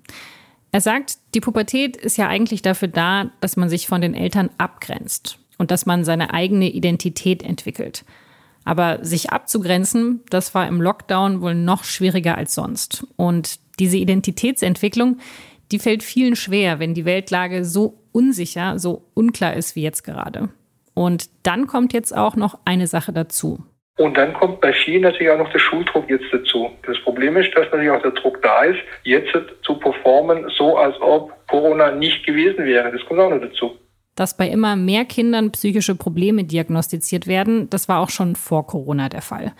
Er 0.70 0.80
sagt, 0.80 1.18
die 1.34 1.40
Pubertät 1.40 1.96
ist 1.96 2.16
ja 2.16 2.28
eigentlich 2.28 2.62
dafür 2.62 2.88
da, 2.88 3.30
dass 3.40 3.56
man 3.56 3.68
sich 3.68 3.86
von 3.86 4.00
den 4.00 4.14
Eltern 4.14 4.50
abgrenzt 4.58 5.38
und 5.58 5.70
dass 5.70 5.86
man 5.86 6.04
seine 6.04 6.32
eigene 6.32 6.68
Identität 6.68 7.42
entwickelt. 7.42 8.04
Aber 8.64 9.04
sich 9.04 9.30
abzugrenzen, 9.30 10.22
das 10.30 10.54
war 10.54 10.66
im 10.66 10.80
Lockdown 10.80 11.42
wohl 11.42 11.54
noch 11.54 11.84
schwieriger 11.84 12.36
als 12.36 12.54
sonst. 12.54 13.06
Und 13.16 13.58
diese 13.78 13.96
Identitätsentwicklung, 13.96 15.18
die 15.72 15.78
fällt 15.78 16.02
vielen 16.02 16.36
schwer, 16.36 16.78
wenn 16.78 16.94
die 16.94 17.04
Weltlage 17.04 17.64
so 17.64 17.98
unsicher, 18.12 18.78
so 18.78 19.04
unklar 19.14 19.54
ist 19.54 19.76
wie 19.76 19.82
jetzt 19.82 20.02
gerade. 20.02 20.50
Und 20.94 21.28
dann 21.42 21.66
kommt 21.66 21.92
jetzt 21.92 22.16
auch 22.16 22.36
noch 22.36 22.58
eine 22.64 22.86
Sache 22.86 23.12
dazu. 23.12 23.64
Und 23.96 24.16
dann 24.16 24.34
kommt 24.34 24.60
bei 24.60 24.72
vielen 24.72 25.02
natürlich 25.02 25.30
auch 25.30 25.38
noch 25.38 25.52
der 25.52 25.58
Schuldruck 25.60 26.10
jetzt 26.10 26.26
dazu. 26.32 26.70
Das 26.84 26.98
Problem 27.02 27.36
ist, 27.36 27.54
dass 27.54 27.66
natürlich 27.66 27.90
auch 27.90 28.02
der 28.02 28.10
Druck 28.10 28.42
da 28.42 28.64
ist, 28.64 28.80
jetzt 29.04 29.32
zu 29.62 29.74
performen, 29.78 30.46
so 30.56 30.76
als 30.76 31.00
ob 31.00 31.32
Corona 31.48 31.92
nicht 31.92 32.26
gewesen 32.26 32.64
wäre. 32.64 32.90
Das 32.90 33.04
kommt 33.06 33.20
auch 33.20 33.30
noch 33.30 33.40
dazu. 33.40 33.76
Dass 34.16 34.36
bei 34.36 34.48
immer 34.48 34.76
mehr 34.76 35.04
Kindern 35.04 35.52
psychische 35.52 35.94
Probleme 35.94 36.44
diagnostiziert 36.44 37.26
werden, 37.26 37.70
das 37.70 37.88
war 37.88 38.00
auch 38.00 38.10
schon 38.10 38.36
vor 38.36 38.66
Corona 38.66 39.08
der 39.08 39.22
Fall. 39.22 39.52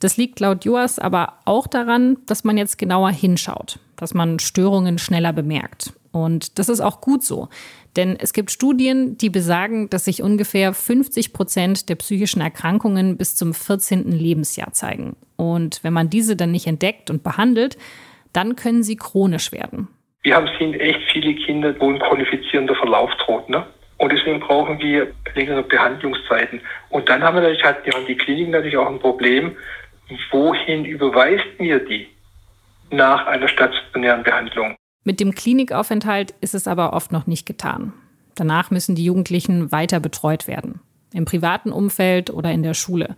Das 0.00 0.16
liegt 0.16 0.40
laut 0.40 0.64
Joas 0.64 0.98
aber 0.98 1.34
auch 1.44 1.66
daran, 1.66 2.16
dass 2.26 2.42
man 2.42 2.56
jetzt 2.58 2.78
genauer 2.78 3.10
hinschaut, 3.10 3.78
dass 3.96 4.14
man 4.14 4.38
Störungen 4.38 4.98
schneller 4.98 5.32
bemerkt. 5.32 5.92
Und 6.12 6.58
das 6.58 6.68
ist 6.68 6.80
auch 6.80 7.00
gut 7.00 7.22
so. 7.22 7.48
Denn 7.96 8.16
es 8.18 8.32
gibt 8.32 8.50
Studien, 8.50 9.18
die 9.18 9.30
besagen, 9.30 9.90
dass 9.90 10.04
sich 10.04 10.22
ungefähr 10.22 10.72
50 10.72 11.32
Prozent 11.32 11.88
der 11.88 11.96
psychischen 11.96 12.40
Erkrankungen 12.40 13.16
bis 13.16 13.36
zum 13.36 13.52
14. 13.52 14.10
Lebensjahr 14.12 14.72
zeigen. 14.72 15.16
Und 15.36 15.82
wenn 15.82 15.92
man 15.92 16.10
diese 16.10 16.36
dann 16.36 16.52
nicht 16.52 16.66
entdeckt 16.66 17.10
und 17.10 17.22
behandelt, 17.22 17.76
dann 18.32 18.56
können 18.56 18.82
sie 18.82 18.96
chronisch 18.96 19.52
werden. 19.52 19.88
Wir 20.22 20.36
haben 20.36 20.48
sehen 20.58 20.74
echt 20.74 21.00
viele 21.12 21.34
Kinder, 21.34 21.74
wo 21.78 21.90
ein 21.90 21.98
qualifizierender 21.98 22.74
Verlauf 22.76 23.10
droht. 23.24 23.48
Ne? 23.48 23.66
Und 23.98 24.12
deswegen 24.12 24.40
brauchen 24.40 24.78
wir 24.78 25.12
längere 25.34 25.62
Behandlungszeiten. 25.62 26.60
Und 26.90 27.08
dann 27.08 27.22
haben 27.22 27.34
wir 27.36 27.42
natürlich, 27.42 27.64
hat, 27.64 27.78
haben 27.92 28.06
die 28.06 28.16
Kliniken 28.16 28.52
natürlich 28.52 28.76
auch 28.76 28.88
ein 28.88 28.98
Problem, 28.98 29.56
wohin 30.30 30.84
überweist 30.84 31.58
mir 31.58 31.84
die 31.84 32.08
nach 32.90 33.26
einer 33.26 33.48
stationären 33.48 34.22
Behandlung? 34.22 34.76
Mit 35.04 35.20
dem 35.20 35.34
Klinikaufenthalt 35.34 36.34
ist 36.40 36.54
es 36.54 36.66
aber 36.66 36.92
oft 36.92 37.12
noch 37.12 37.26
nicht 37.26 37.46
getan. 37.46 37.92
Danach 38.34 38.70
müssen 38.70 38.94
die 38.94 39.04
Jugendlichen 39.04 39.72
weiter 39.72 40.00
betreut 40.00 40.46
werden. 40.46 40.80
Im 41.12 41.24
privaten 41.24 41.72
Umfeld 41.72 42.30
oder 42.30 42.52
in 42.52 42.62
der 42.62 42.74
Schule. 42.74 43.16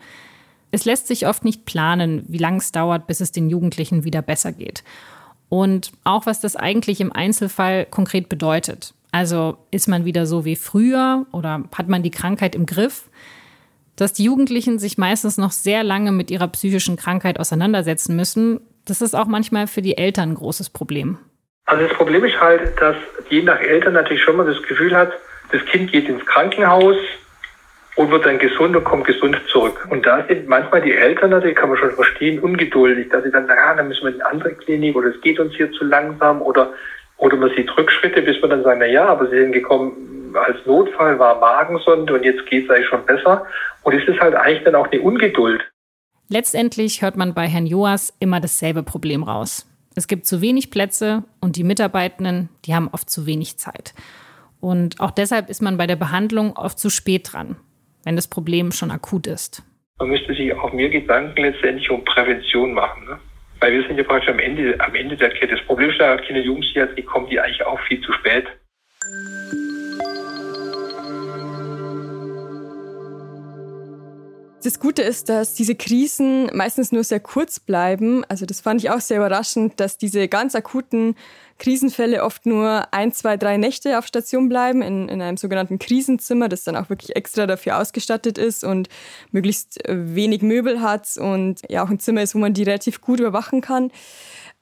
Es 0.70 0.84
lässt 0.84 1.06
sich 1.06 1.26
oft 1.26 1.44
nicht 1.44 1.66
planen, 1.66 2.24
wie 2.28 2.38
lange 2.38 2.58
es 2.58 2.72
dauert, 2.72 3.06
bis 3.06 3.20
es 3.20 3.32
den 3.32 3.50
Jugendlichen 3.50 4.04
wieder 4.04 4.22
besser 4.22 4.52
geht. 4.52 4.84
Und 5.48 5.92
auch 6.02 6.24
was 6.24 6.40
das 6.40 6.56
eigentlich 6.56 7.00
im 7.00 7.12
Einzelfall 7.12 7.84
konkret 7.84 8.30
bedeutet. 8.30 8.94
Also 9.10 9.58
ist 9.70 9.86
man 9.86 10.06
wieder 10.06 10.24
so 10.24 10.46
wie 10.46 10.56
früher 10.56 11.26
oder 11.30 11.64
hat 11.76 11.88
man 11.88 12.02
die 12.02 12.10
Krankheit 12.10 12.54
im 12.54 12.64
Griff? 12.64 13.10
Dass 13.96 14.12
die 14.12 14.24
Jugendlichen 14.24 14.78
sich 14.78 14.98
meistens 14.98 15.38
noch 15.38 15.50
sehr 15.50 15.84
lange 15.84 16.12
mit 16.12 16.30
ihrer 16.30 16.48
psychischen 16.48 16.96
Krankheit 16.96 17.38
auseinandersetzen 17.38 18.16
müssen, 18.16 18.60
das 18.86 19.02
ist 19.02 19.14
auch 19.14 19.26
manchmal 19.26 19.66
für 19.66 19.82
die 19.82 19.96
Eltern 19.98 20.30
ein 20.30 20.34
großes 20.34 20.70
Problem. 20.70 21.18
Also 21.66 21.86
das 21.86 21.96
Problem 21.96 22.24
ist 22.24 22.40
halt, 22.40 22.80
dass 22.80 22.96
je 23.30 23.42
nach 23.42 23.60
Eltern 23.60 23.94
natürlich 23.94 24.22
schon 24.22 24.36
mal 24.36 24.46
das 24.46 24.62
Gefühl 24.62 24.96
hat, 24.96 25.12
das 25.52 25.64
Kind 25.66 25.92
geht 25.92 26.08
ins 26.08 26.24
Krankenhaus, 26.26 26.96
und 27.96 28.10
wird 28.10 28.24
dann 28.24 28.38
gesund 28.38 28.74
und 28.74 28.84
kommt 28.84 29.06
gesund 29.06 29.38
zurück. 29.48 29.86
Und 29.90 30.06
da 30.06 30.24
sind 30.26 30.48
manchmal 30.48 30.80
die 30.80 30.94
Eltern 30.94 31.30
natürlich, 31.30 31.56
kann 31.56 31.68
man 31.68 31.78
schon 31.78 31.90
verstehen, 31.90 32.38
ungeduldig, 32.40 33.10
dass 33.10 33.22
sie 33.24 33.30
dann 33.30 33.46
sagen, 33.46 33.60
ah, 33.62 33.74
dann 33.74 33.88
müssen 33.88 34.04
wir 34.04 34.14
in 34.14 34.20
eine 34.22 34.30
andere 34.30 34.54
Klinik 34.54 34.96
oder 34.96 35.08
es 35.08 35.20
geht 35.20 35.38
uns 35.38 35.54
hier 35.54 35.70
zu 35.72 35.84
langsam 35.84 36.40
oder, 36.40 36.72
oder 37.18 37.36
man 37.36 37.50
sieht 37.50 37.76
Rückschritte, 37.76 38.22
bis 38.22 38.40
man 38.40 38.50
dann 38.50 38.62
sagt, 38.62 38.78
na 38.80 38.86
ja, 38.86 39.06
aber 39.06 39.28
sie 39.28 39.38
sind 39.38 39.52
gekommen 39.52 39.92
als 40.36 40.64
Notfall, 40.66 41.18
war 41.18 41.40
Magensonde 41.40 42.14
und 42.14 42.24
jetzt 42.24 42.46
geht 42.46 42.64
es 42.64 42.70
eigentlich 42.70 42.88
schon 42.88 43.04
besser. 43.06 43.46
Und 43.82 43.94
es 43.94 44.06
ist 44.06 44.20
halt 44.20 44.34
eigentlich 44.34 44.64
dann 44.64 44.74
auch 44.74 44.90
eine 44.90 45.00
Ungeduld. 45.00 45.62
Letztendlich 46.28 47.02
hört 47.02 47.16
man 47.16 47.34
bei 47.34 47.46
Herrn 47.46 47.66
Joas 47.66 48.14
immer 48.20 48.40
dasselbe 48.40 48.82
Problem 48.82 49.22
raus. 49.22 49.68
Es 49.94 50.08
gibt 50.08 50.26
zu 50.26 50.40
wenig 50.40 50.70
Plätze 50.70 51.24
und 51.40 51.56
die 51.56 51.64
Mitarbeitenden, 51.64 52.48
die 52.64 52.74
haben 52.74 52.88
oft 52.92 53.10
zu 53.10 53.26
wenig 53.26 53.58
Zeit. 53.58 53.92
Und 54.60 55.00
auch 55.00 55.10
deshalb 55.10 55.50
ist 55.50 55.60
man 55.60 55.76
bei 55.76 55.86
der 55.86 55.96
Behandlung 55.96 56.56
oft 56.56 56.78
zu 56.78 56.88
spät 56.88 57.32
dran 57.32 57.56
wenn 58.04 58.16
das 58.16 58.28
Problem 58.28 58.72
schon 58.72 58.90
akut 58.90 59.26
ist. 59.26 59.62
Man 59.98 60.08
müsste 60.08 60.34
sich 60.34 60.52
auch 60.54 60.72
mehr 60.72 60.88
Gedanken 60.88 61.42
letztendlich 61.42 61.88
um 61.90 62.04
Prävention 62.04 62.74
machen. 62.74 63.04
Ne? 63.06 63.18
Weil 63.60 63.72
wir 63.72 63.86
sind 63.86 63.96
ja 63.96 64.04
praktisch 64.04 64.30
am 64.30 64.38
Ende, 64.38 64.74
am 64.80 64.94
Ende 64.94 65.16
der 65.16 65.30
Kette. 65.30 65.54
Das 65.54 65.64
Problem 65.66 65.90
ist 65.90 65.98
ja, 65.98 66.16
Kinder- 66.16 66.40
und 66.40 66.46
Jugendpsychiatrie 66.46 67.02
kommen 67.02 67.28
die 67.28 67.38
eigentlich 67.38 67.64
auch 67.64 67.80
viel 67.82 68.00
zu 68.00 68.12
spät. 68.12 68.46
Das 74.62 74.78
Gute 74.78 75.02
ist, 75.02 75.28
dass 75.28 75.54
diese 75.54 75.74
Krisen 75.74 76.48
meistens 76.54 76.92
nur 76.92 77.02
sehr 77.02 77.18
kurz 77.18 77.58
bleiben. 77.58 78.24
Also 78.28 78.46
das 78.46 78.60
fand 78.60 78.80
ich 78.80 78.90
auch 78.90 79.00
sehr 79.00 79.16
überraschend, 79.16 79.80
dass 79.80 79.98
diese 79.98 80.28
ganz 80.28 80.54
akuten 80.54 81.16
Krisenfälle 81.58 82.22
oft 82.22 82.46
nur 82.46 82.86
ein, 82.92 83.12
zwei, 83.12 83.36
drei 83.36 83.56
Nächte 83.56 83.98
auf 83.98 84.06
Station 84.06 84.48
bleiben, 84.48 84.80
in, 84.80 85.08
in 85.08 85.20
einem 85.20 85.36
sogenannten 85.36 85.80
Krisenzimmer, 85.80 86.48
das 86.48 86.62
dann 86.62 86.76
auch 86.76 86.90
wirklich 86.90 87.16
extra 87.16 87.48
dafür 87.48 87.78
ausgestattet 87.78 88.38
ist 88.38 88.62
und 88.62 88.88
möglichst 89.32 89.84
äh, 89.88 90.14
wenig 90.14 90.42
Möbel 90.42 90.80
hat 90.80 91.16
und 91.16 91.60
ja 91.68 91.84
auch 91.84 91.90
ein 91.90 91.98
Zimmer 91.98 92.22
ist, 92.22 92.36
wo 92.36 92.38
man 92.38 92.54
die 92.54 92.62
relativ 92.62 93.00
gut 93.00 93.18
überwachen 93.18 93.62
kann. 93.62 93.90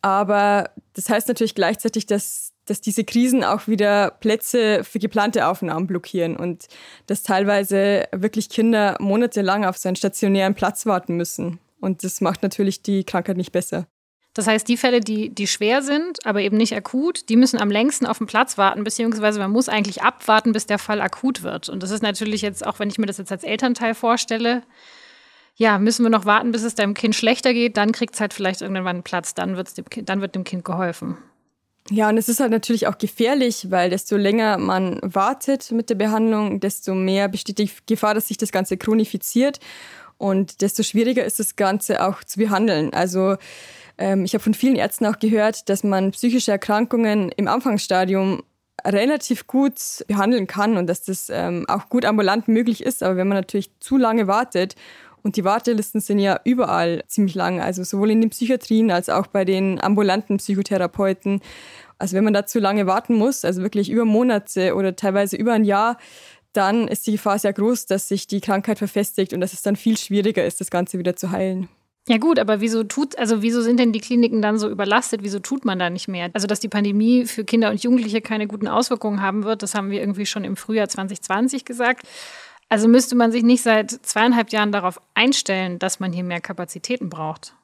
Aber 0.01 0.71
das 0.95 1.11
heißt 1.11 1.29
natürlich 1.29 1.55
gleichzeitig, 1.55 2.07
dass 2.07 2.50
dass 2.71 2.81
diese 2.81 3.03
Krisen 3.03 3.43
auch 3.43 3.67
wieder 3.67 4.13
Plätze 4.13 4.85
für 4.85 5.01
geplante 5.01 5.49
Aufnahmen 5.49 5.89
blockieren 5.89 6.37
und 6.37 6.69
dass 7.09 7.25
teilweise 7.25 8.05
wirklich 8.13 8.49
Kinder 8.49 8.97
monatelang 9.01 9.65
auf 9.65 9.77
so 9.77 9.89
einen 9.89 9.97
stationären 9.97 10.55
Platz 10.55 10.87
warten 10.87 11.17
müssen. 11.17 11.59
Und 11.81 12.05
das 12.05 12.21
macht 12.21 12.45
natürlich 12.45 12.83
die 12.83 13.03
Krankheit 13.03 13.37
nicht 13.37 13.51
besser. 13.51 13.89
Das 14.35 14.47
heißt, 14.47 14.69
die 14.69 14.77
Fälle, 14.77 15.01
die, 15.01 15.35
die 15.35 15.49
schwer 15.49 15.83
sind, 15.83 16.25
aber 16.25 16.43
eben 16.43 16.57
nicht 16.57 16.77
akut, 16.77 17.29
die 17.29 17.35
müssen 17.35 17.59
am 17.61 17.73
längsten 17.73 18.07
auf 18.07 18.19
den 18.19 18.29
Platz 18.29 18.57
warten, 18.57 18.85
beziehungsweise 18.85 19.41
man 19.41 19.51
muss 19.51 19.69
eigentlich 19.69 20.03
abwarten, 20.03 20.53
bis 20.53 20.67
der 20.67 20.79
Fall 20.79 21.01
akut 21.01 21.43
wird. 21.43 21.69
Und 21.69 21.83
das 21.83 21.91
ist 21.91 22.05
natürlich 22.05 22.41
jetzt, 22.41 22.65
auch 22.65 22.79
wenn 22.79 22.89
ich 22.89 22.99
mir 22.99 23.07
das 23.07 23.19
jetzt 23.19 23.33
als 23.33 23.43
Elternteil 23.43 23.95
vorstelle, 23.97 24.63
ja, 25.57 25.81
müssen 25.81 26.05
wir 26.05 26.11
noch 26.11 26.25
warten, 26.25 26.53
bis 26.53 26.63
es 26.63 26.77
deinem 26.77 26.95
Kind 26.95 27.17
schlechter 27.17 27.53
geht, 27.53 27.77
dann 27.77 27.91
kriegt 27.91 28.15
es 28.15 28.21
halt 28.21 28.33
vielleicht 28.33 28.63
irgendwann 28.63 28.87
einen 28.87 29.03
Platz, 29.03 29.35
dann, 29.35 29.57
wird's 29.57 29.75
dem 29.75 29.85
dann 30.05 30.21
wird 30.21 30.37
dem 30.37 30.45
Kind 30.45 30.65
geholfen. 30.65 31.19
Ja, 31.89 32.09
und 32.09 32.19
es 32.19 32.29
ist 32.29 32.41
halt 32.41 32.51
natürlich 32.51 32.87
auch 32.87 32.99
gefährlich, 32.99 33.71
weil 33.71 33.91
desto 33.91 34.17
länger 34.17 34.59
man 34.59 35.01
wartet 35.03 35.73
mit 35.73 35.91
der 35.91 35.95
Behandlung, 35.95 36.61
desto 36.61 36.95
mehr 36.95 37.29
besteht 37.29 37.59
die 37.59 37.71
Gefahr, 37.87 38.15
dass 38.15 38.29
sich 38.29 38.37
das 38.37 38.53
Ganze 38.53 38.77
chronifiziert 38.77 39.59
und 40.19 40.61
desto 40.61 40.83
schwieriger 40.83 41.25
ist 41.25 41.41
das 41.41 41.57
Ganze 41.57 42.07
auch 42.07 42.23
zu 42.23 42.39
behandeln. 42.39 42.93
Also 42.93 43.37
ähm, 43.99 44.25
ich 44.25 44.35
habe 44.35 44.45
von 44.45 44.55
vielen 44.55 44.77
Ärzten 44.77 45.07
auch 45.07 45.19
gehört, 45.19 45.69
dass 45.69 45.83
man 45.83 46.11
psychische 46.11 46.53
Erkrankungen 46.53 47.31
im 47.31 47.49
Anfangsstadium 47.49 48.43
relativ 48.85 49.47
gut 49.47 49.75
behandeln 50.07 50.47
kann 50.47 50.77
und 50.77 50.87
dass 50.87 51.03
das 51.03 51.29
ähm, 51.31 51.65
auch 51.69 51.89
gut 51.89 52.05
ambulant 52.05 52.49
möglich 52.49 52.83
ist. 52.83 53.03
Aber 53.03 53.17
wenn 53.17 53.29
man 53.29 53.37
natürlich 53.37 53.71
zu 53.81 53.97
lange 53.97 54.27
wartet 54.27 54.75
und 55.23 55.37
die 55.37 55.45
Wartelisten 55.45 56.01
sind 56.01 56.19
ja 56.19 56.41
überall 56.45 57.03
ziemlich 57.07 57.35
lang, 57.35 57.61
also 57.61 57.85
sowohl 57.85 58.11
in 58.11 58.21
den 58.21 58.31
Psychiatrien 58.31 58.91
als 58.91 59.09
auch 59.09 59.27
bei 59.27 59.45
den 59.45 59.81
ambulanten 59.81 60.39
Psychotherapeuten. 60.39 61.41
Also 61.99 62.17
wenn 62.17 62.25
man 62.25 62.33
da 62.33 62.47
zu 62.47 62.59
lange 62.59 62.87
warten 62.87 63.15
muss, 63.15 63.45
also 63.45 63.63
wirklich 63.63 63.91
über 63.91 64.05
Monate 64.05 64.75
oder 64.75 64.97
teilweise 64.97 65.37
über 65.37 65.53
ein 65.53 65.65
Jahr, 65.65 65.99
dann 66.53 66.89
ist 66.89 67.07
die 67.07 67.13
Gefahr 67.13 67.39
sehr 67.39 67.53
groß, 67.53 67.87
dass 67.87 68.09
sich 68.09 68.27
die 68.27 68.41
Krankheit 68.41 68.79
verfestigt 68.79 69.33
und 69.33 69.41
dass 69.41 69.53
es 69.53 69.63
dann 69.63 69.77
viel 69.77 69.97
schwieriger 69.97 70.45
ist, 70.45 70.61
das 70.61 70.71
Ganze 70.71 70.99
wieder 70.99 71.15
zu 71.15 71.31
heilen. 71.31 71.69
Ja 72.09 72.17
gut, 72.17 72.39
aber 72.39 72.61
wieso 72.61 72.83
tut, 72.83 73.17
also 73.19 73.43
wieso 73.43 73.61
sind 73.61 73.79
denn 73.79 73.93
die 73.93 74.01
Kliniken 74.01 74.43
dann 74.43 74.59
so 74.59 74.69
überlastet? 74.69 75.23
Wieso 75.23 75.39
tut 75.39 75.65
man 75.65 75.79
da 75.79 75.91
nicht 75.91 76.09
mehr? 76.09 76.31
Also 76.33 76.47
dass 76.47 76.59
die 76.59 76.69
Pandemie 76.69 77.27
für 77.27 77.45
Kinder 77.45 77.71
und 77.71 77.83
Jugendliche 77.83 78.21
keine 78.21 78.47
guten 78.47 78.67
Auswirkungen 78.67 79.23
haben 79.23 79.45
wird, 79.45 79.63
das 79.63 79.75
haben 79.75 79.91
wir 79.91 80.01
irgendwie 80.01 80.27
schon 80.27 80.43
im 80.43 80.57
Frühjahr 80.57 80.89
2020 80.89 81.65
gesagt. 81.65 82.07
Also 82.71 82.87
müsste 82.87 83.17
man 83.17 83.33
sich 83.33 83.43
nicht 83.43 83.63
seit 83.63 83.91
zweieinhalb 83.91 84.53
Jahren 84.53 84.71
darauf 84.71 85.01
einstellen, 85.15 85.81
dass 85.81 85.99
man 85.99 86.13
hier 86.13 86.23
mehr 86.23 86.41
Kapazitäten 86.41 87.11
braucht. 87.11 87.55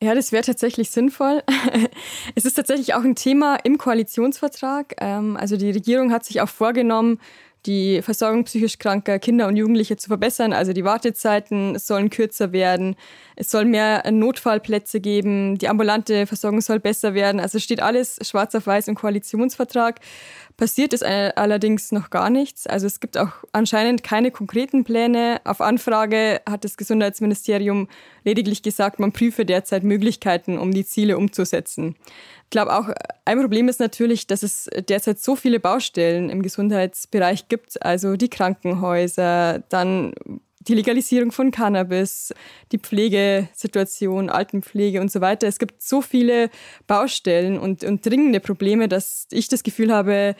Ja, 0.00 0.14
das 0.14 0.30
wäre 0.30 0.44
tatsächlich 0.44 0.90
sinnvoll. 0.90 1.42
es 2.36 2.44
ist 2.44 2.54
tatsächlich 2.54 2.94
auch 2.94 3.02
ein 3.02 3.16
Thema 3.16 3.56
im 3.64 3.76
Koalitionsvertrag. 3.76 4.94
Ähm, 5.00 5.36
also 5.36 5.56
die 5.56 5.70
Regierung 5.70 6.12
hat 6.12 6.24
sich 6.24 6.40
auch 6.40 6.48
vorgenommen, 6.48 7.18
die 7.66 8.02
Versorgung 8.02 8.44
psychisch 8.44 8.78
kranker 8.78 9.18
Kinder 9.18 9.48
und 9.48 9.56
Jugendliche 9.56 9.96
zu 9.96 10.08
verbessern. 10.08 10.52
Also 10.52 10.72
die 10.72 10.84
Wartezeiten 10.84 11.78
sollen 11.78 12.10
kürzer 12.10 12.52
werden. 12.52 12.94
Es 13.36 13.50
soll 13.50 13.66
mehr 13.66 14.02
Notfallplätze 14.10 15.00
geben. 15.00 15.58
Die 15.58 15.68
ambulante 15.68 16.26
Versorgung 16.26 16.62
soll 16.62 16.80
besser 16.80 17.12
werden. 17.12 17.38
Also 17.38 17.58
steht 17.58 17.80
alles 17.80 18.18
schwarz 18.22 18.54
auf 18.54 18.66
weiß 18.66 18.88
im 18.88 18.94
Koalitionsvertrag. 18.94 20.00
Passiert 20.56 20.94
ist 20.94 21.04
allerdings 21.04 21.92
noch 21.92 22.08
gar 22.08 22.30
nichts. 22.30 22.66
Also 22.66 22.86
es 22.86 22.98
gibt 22.98 23.18
auch 23.18 23.32
anscheinend 23.52 24.02
keine 24.02 24.30
konkreten 24.30 24.84
Pläne. 24.84 25.42
Auf 25.44 25.60
Anfrage 25.60 26.40
hat 26.48 26.64
das 26.64 26.78
Gesundheitsministerium 26.78 27.88
lediglich 28.24 28.62
gesagt, 28.62 28.98
man 28.98 29.12
prüfe 29.12 29.44
derzeit 29.44 29.84
Möglichkeiten, 29.84 30.56
um 30.56 30.72
die 30.72 30.86
Ziele 30.86 31.18
umzusetzen. 31.18 31.94
Ich 32.44 32.50
glaube 32.50 32.74
auch, 32.74 32.88
ein 33.26 33.40
Problem 33.40 33.68
ist 33.68 33.80
natürlich, 33.80 34.26
dass 34.28 34.42
es 34.42 34.70
derzeit 34.88 35.18
so 35.18 35.36
viele 35.36 35.60
Baustellen 35.60 36.30
im 36.30 36.40
Gesundheitsbereich 36.40 37.48
gibt, 37.48 37.84
also 37.84 38.16
die 38.16 38.30
Krankenhäuser, 38.30 39.62
dann 39.68 40.14
die 40.68 40.74
Legalisierung 40.74 41.32
von 41.32 41.50
Cannabis, 41.50 42.34
die 42.72 42.78
Pflegesituation, 42.78 44.30
Altenpflege 44.30 45.00
und 45.00 45.10
so 45.10 45.20
weiter. 45.20 45.46
Es 45.46 45.58
gibt 45.58 45.82
so 45.82 46.02
viele 46.02 46.50
Baustellen 46.86 47.58
und, 47.58 47.84
und 47.84 48.04
dringende 48.04 48.40
Probleme, 48.40 48.88
dass 48.88 49.26
ich 49.30 49.48
das 49.48 49.62
Gefühl 49.62 49.92
habe, 49.92 50.34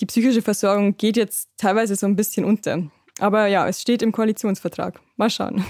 die 0.00 0.06
psychische 0.06 0.42
Versorgung 0.42 0.96
geht 0.96 1.16
jetzt 1.16 1.50
teilweise 1.56 1.96
so 1.96 2.06
ein 2.06 2.16
bisschen 2.16 2.44
unter. 2.44 2.82
Aber 3.18 3.46
ja, 3.46 3.66
es 3.66 3.80
steht 3.80 4.02
im 4.02 4.12
Koalitionsvertrag. 4.12 5.00
Mal 5.16 5.30
schauen. 5.30 5.64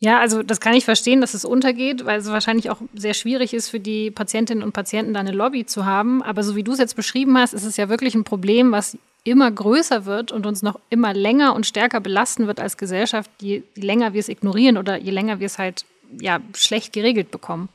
Ja, 0.00 0.20
also 0.20 0.44
das 0.44 0.60
kann 0.60 0.74
ich 0.74 0.84
verstehen, 0.84 1.20
dass 1.20 1.34
es 1.34 1.44
untergeht, 1.44 2.04
weil 2.04 2.20
es 2.20 2.28
wahrscheinlich 2.28 2.70
auch 2.70 2.80
sehr 2.94 3.14
schwierig 3.14 3.52
ist 3.52 3.68
für 3.68 3.80
die 3.80 4.12
Patientinnen 4.12 4.62
und 4.62 4.72
Patienten, 4.72 5.12
da 5.12 5.20
eine 5.20 5.32
Lobby 5.32 5.66
zu 5.66 5.86
haben. 5.86 6.22
Aber 6.22 6.44
so 6.44 6.54
wie 6.54 6.62
du 6.62 6.72
es 6.72 6.78
jetzt 6.78 6.94
beschrieben 6.94 7.36
hast, 7.36 7.52
ist 7.52 7.64
es 7.64 7.76
ja 7.76 7.88
wirklich 7.88 8.14
ein 8.14 8.22
Problem, 8.22 8.70
was 8.70 8.96
immer 9.24 9.50
größer 9.50 10.04
wird 10.04 10.30
und 10.30 10.46
uns 10.46 10.62
noch 10.62 10.78
immer 10.88 11.12
länger 11.12 11.54
und 11.54 11.66
stärker 11.66 12.00
belasten 12.00 12.46
wird 12.46 12.60
als 12.60 12.76
Gesellschaft, 12.76 13.30
je 13.40 13.62
länger 13.74 14.12
wir 14.12 14.20
es 14.20 14.28
ignorieren 14.28 14.78
oder 14.78 14.96
je 14.96 15.10
länger 15.10 15.40
wir 15.40 15.46
es 15.46 15.58
halt 15.58 15.84
ja 16.20 16.40
schlecht 16.54 16.92
geregelt 16.92 17.32
bekommen. 17.32 17.68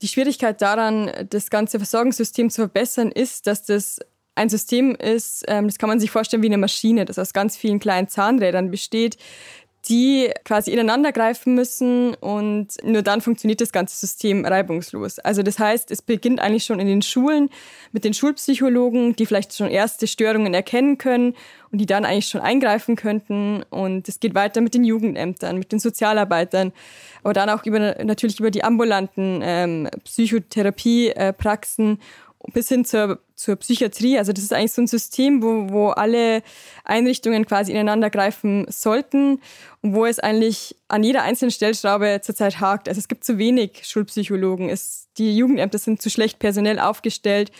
Die 0.00 0.08
Schwierigkeit 0.08 0.60
daran, 0.62 1.10
das 1.30 1.50
ganze 1.50 1.78
Versorgungssystem 1.78 2.50
zu 2.50 2.62
verbessern, 2.62 3.12
ist, 3.12 3.46
dass 3.46 3.64
das 3.64 4.00
ein 4.34 4.48
System 4.48 4.94
ist, 4.94 5.44
ähm, 5.46 5.66
das 5.66 5.78
kann 5.78 5.88
man 5.88 6.00
sich 6.00 6.10
vorstellen 6.10 6.42
wie 6.42 6.46
eine 6.46 6.58
Maschine, 6.58 7.04
das 7.04 7.18
aus 7.18 7.32
ganz 7.32 7.56
vielen 7.56 7.78
kleinen 7.78 8.08
Zahnrädern 8.08 8.70
besteht, 8.70 9.18
die 9.88 10.30
quasi 10.44 10.70
ineinander 10.70 11.10
greifen 11.10 11.54
müssen 11.54 12.14
und 12.14 12.68
nur 12.84 13.02
dann 13.02 13.20
funktioniert 13.20 13.60
das 13.60 13.72
ganze 13.72 13.96
System 13.96 14.44
reibungslos. 14.44 15.18
Also 15.18 15.42
das 15.42 15.58
heißt, 15.58 15.90
es 15.90 16.02
beginnt 16.02 16.40
eigentlich 16.40 16.64
schon 16.64 16.78
in 16.78 16.86
den 16.86 17.02
Schulen 17.02 17.50
mit 17.90 18.04
den 18.04 18.14
Schulpsychologen, 18.14 19.16
die 19.16 19.26
vielleicht 19.26 19.56
schon 19.56 19.68
erste 19.68 20.06
Störungen 20.06 20.54
erkennen 20.54 20.98
können 20.98 21.34
und 21.72 21.78
die 21.78 21.86
dann 21.86 22.04
eigentlich 22.04 22.28
schon 22.28 22.40
eingreifen 22.40 22.94
könnten. 22.94 23.64
Und 23.70 24.08
es 24.08 24.20
geht 24.20 24.36
weiter 24.36 24.60
mit 24.60 24.74
den 24.74 24.84
Jugendämtern, 24.84 25.58
mit 25.58 25.72
den 25.72 25.80
Sozialarbeitern, 25.80 26.72
aber 27.24 27.32
dann 27.32 27.50
auch 27.50 27.66
über, 27.66 27.96
natürlich 28.04 28.38
über 28.38 28.52
die 28.52 28.62
ambulanten 28.62 29.40
ähm, 29.42 29.88
Psychotherapiepraxen 30.04 31.98
bis 32.52 32.68
hin 32.68 32.84
zur, 32.84 33.20
zur 33.42 33.56
Psychiatrie. 33.56 34.18
Also 34.18 34.32
das 34.32 34.44
ist 34.44 34.52
eigentlich 34.52 34.72
so 34.72 34.82
ein 34.82 34.86
System, 34.86 35.42
wo, 35.42 35.68
wo 35.70 35.88
alle 35.88 36.42
Einrichtungen 36.84 37.44
quasi 37.44 37.72
ineinander 37.72 38.08
greifen 38.08 38.66
sollten 38.68 39.40
und 39.82 39.94
wo 39.94 40.06
es 40.06 40.18
eigentlich 40.18 40.76
an 40.88 41.02
jeder 41.02 41.22
einzelnen 41.22 41.50
Stellschraube 41.50 42.20
zurzeit 42.22 42.60
hakt. 42.60 42.88
Also 42.88 42.98
es 42.98 43.08
gibt 43.08 43.24
zu 43.24 43.38
wenig 43.38 43.82
Schulpsychologen, 43.84 44.68
es, 44.68 45.08
die 45.18 45.36
Jugendämter 45.36 45.78
sind 45.78 46.00
zu 46.00 46.08
schlecht 46.08 46.38
personell 46.38 46.78
aufgestellt 46.78 47.50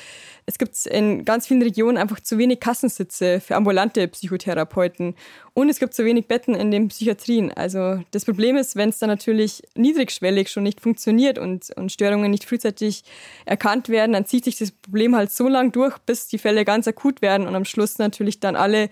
es 0.47 0.59
gibt 0.59 0.87
in 0.87 1.25
ganz 1.25 1.47
vielen 1.47 1.63
Regionen 1.63 1.97
einfach 1.97 2.19
zu 2.21 2.37
wenig 2.37 2.61
Kassensitze 2.61 3.41
für 3.41 3.55
ambulante 3.55 4.09
Psychotherapeuten 4.09 5.15
und 5.55 5.69
es 5.69 5.79
gibt 5.79 5.95
zu 5.95 6.05
wenig 6.05 6.27
Betten 6.27 6.55
in 6.55 6.71
den 6.71 6.89
Psychiatrien. 6.89 7.53
Also 7.53 8.01
das 8.11 8.25
Problem 8.25 8.57
ist, 8.57 8.75
wenn 8.75 8.89
es 8.89 8.99
dann 8.99 9.09
natürlich 9.09 9.63
niedrigschwellig 9.77 10.51
schon 10.51 10.65
nicht 10.65 10.81
funktioniert 10.81 11.39
und, 11.39 11.71
und 11.77 11.93
Störungen 11.93 12.31
nicht 12.31 12.45
frühzeitig 12.45 13.05
erkannt 13.45 13.89
werden, 13.89 14.13
dann 14.13 14.27
zieht 14.27 14.45
sich 14.45 14.59
das 14.59 14.73
Problem 14.73 15.15
halt 15.15 15.31
so 15.31 15.49
durch, 15.77 15.99
bis 15.99 16.29
die 16.29 16.39
Fälle 16.39 16.65
ganz 16.65 16.87
akut 16.87 17.23
werden 17.23 17.47
und 17.47 17.55
am 17.55 17.65
Schluss 17.65 17.99
natürlich 17.99 18.41
dann 18.41 18.57
alle 18.57 18.91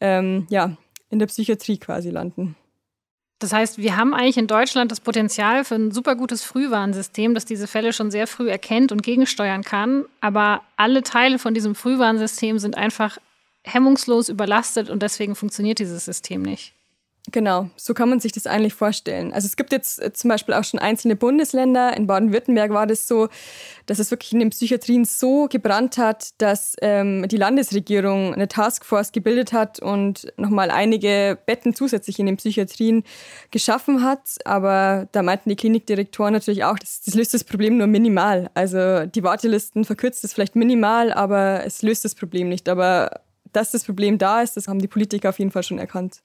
ähm, 0.00 0.46
ja, 0.50 0.76
in 1.10 1.18
der 1.18 1.26
Psychiatrie 1.26 1.78
quasi 1.78 2.10
landen. 2.10 2.56
Das 3.42 3.52
heißt, 3.52 3.78
wir 3.78 3.96
haben 3.96 4.14
eigentlich 4.14 4.38
in 4.38 4.46
Deutschland 4.46 4.92
das 4.92 5.00
Potenzial 5.00 5.64
für 5.64 5.74
ein 5.74 5.90
super 5.90 6.14
gutes 6.14 6.44
Frühwarnsystem, 6.44 7.34
das 7.34 7.44
diese 7.44 7.66
Fälle 7.66 7.92
schon 7.92 8.12
sehr 8.12 8.28
früh 8.28 8.48
erkennt 8.48 8.92
und 8.92 9.02
gegensteuern 9.02 9.62
kann. 9.62 10.04
Aber 10.20 10.62
alle 10.76 11.02
Teile 11.02 11.40
von 11.40 11.52
diesem 11.52 11.74
Frühwarnsystem 11.74 12.60
sind 12.60 12.76
einfach 12.76 13.18
hemmungslos 13.64 14.28
überlastet 14.28 14.90
und 14.90 15.02
deswegen 15.02 15.34
funktioniert 15.34 15.80
dieses 15.80 16.04
System 16.04 16.42
nicht. 16.42 16.74
Genau, 17.30 17.70
so 17.76 17.94
kann 17.94 18.08
man 18.08 18.18
sich 18.18 18.32
das 18.32 18.48
eigentlich 18.48 18.74
vorstellen. 18.74 19.32
Also 19.32 19.46
es 19.46 19.54
gibt 19.54 19.70
jetzt 19.70 20.02
äh, 20.02 20.12
zum 20.12 20.28
Beispiel 20.28 20.54
auch 20.54 20.64
schon 20.64 20.80
einzelne 20.80 21.14
Bundesländer. 21.14 21.96
In 21.96 22.08
Baden-Württemberg 22.08 22.72
war 22.72 22.84
das 22.86 23.06
so, 23.06 23.28
dass 23.86 24.00
es 24.00 24.10
wirklich 24.10 24.32
in 24.32 24.40
den 24.40 24.50
Psychiatrien 24.50 25.04
so 25.04 25.46
gebrannt 25.46 25.98
hat, 25.98 26.30
dass 26.38 26.74
ähm, 26.82 27.28
die 27.28 27.36
Landesregierung 27.36 28.34
eine 28.34 28.48
Taskforce 28.48 29.12
gebildet 29.12 29.52
hat 29.52 29.78
und 29.78 30.32
nochmal 30.36 30.72
einige 30.72 31.38
Betten 31.46 31.76
zusätzlich 31.76 32.18
in 32.18 32.26
den 32.26 32.38
Psychiatrien 32.38 33.04
geschaffen 33.52 34.02
hat. 34.02 34.38
Aber 34.44 35.08
da 35.12 35.22
meinten 35.22 35.48
die 35.48 35.56
Klinikdirektoren 35.56 36.32
natürlich 36.32 36.64
auch, 36.64 36.78
das, 36.78 37.02
das 37.02 37.14
löst 37.14 37.34
das 37.34 37.44
Problem 37.44 37.78
nur 37.78 37.86
minimal. 37.86 38.50
Also 38.54 39.06
die 39.06 39.22
Wartelisten 39.22 39.84
verkürzt 39.84 40.24
es 40.24 40.32
vielleicht 40.32 40.56
minimal, 40.56 41.12
aber 41.12 41.64
es 41.64 41.82
löst 41.82 42.04
das 42.04 42.16
Problem 42.16 42.48
nicht. 42.48 42.68
Aber 42.68 43.20
dass 43.52 43.70
das 43.70 43.84
Problem 43.84 44.18
da 44.18 44.42
ist, 44.42 44.56
das 44.56 44.66
haben 44.66 44.80
die 44.80 44.88
Politiker 44.88 45.28
auf 45.28 45.38
jeden 45.38 45.52
Fall 45.52 45.62
schon 45.62 45.78
erkannt. 45.78 46.20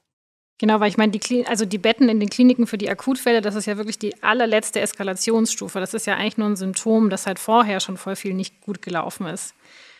Genau, 0.59 0.79
weil 0.79 0.89
ich 0.89 0.97
meine, 0.97 1.11
die, 1.11 1.45
also 1.45 1.65
die 1.65 1.77
Betten 1.77 2.09
in 2.09 2.19
den 2.19 2.29
Kliniken 2.29 2.65
für 2.65 2.79
die 2.79 2.89
Akutfälle, 2.89 3.41
das 3.41 3.55
ist 3.55 3.67
ja 3.67 3.77
wirklich 3.77 3.99
die 3.99 4.23
allerletzte 4.23 4.79
Eskalationsstufe. 4.79 5.79
Das 5.79 5.93
ist 5.93 6.07
ja 6.07 6.15
eigentlich 6.15 6.37
nur 6.37 6.47
ein 6.47 6.55
Symptom, 6.55 7.09
dass 7.09 7.27
halt 7.27 7.37
vorher 7.37 7.79
schon 7.79 7.97
voll 7.97 8.15
viel 8.15 8.33
nicht 8.33 8.61
gut 8.61 8.81
gelaufen 8.81 9.27
ist. 9.27 9.53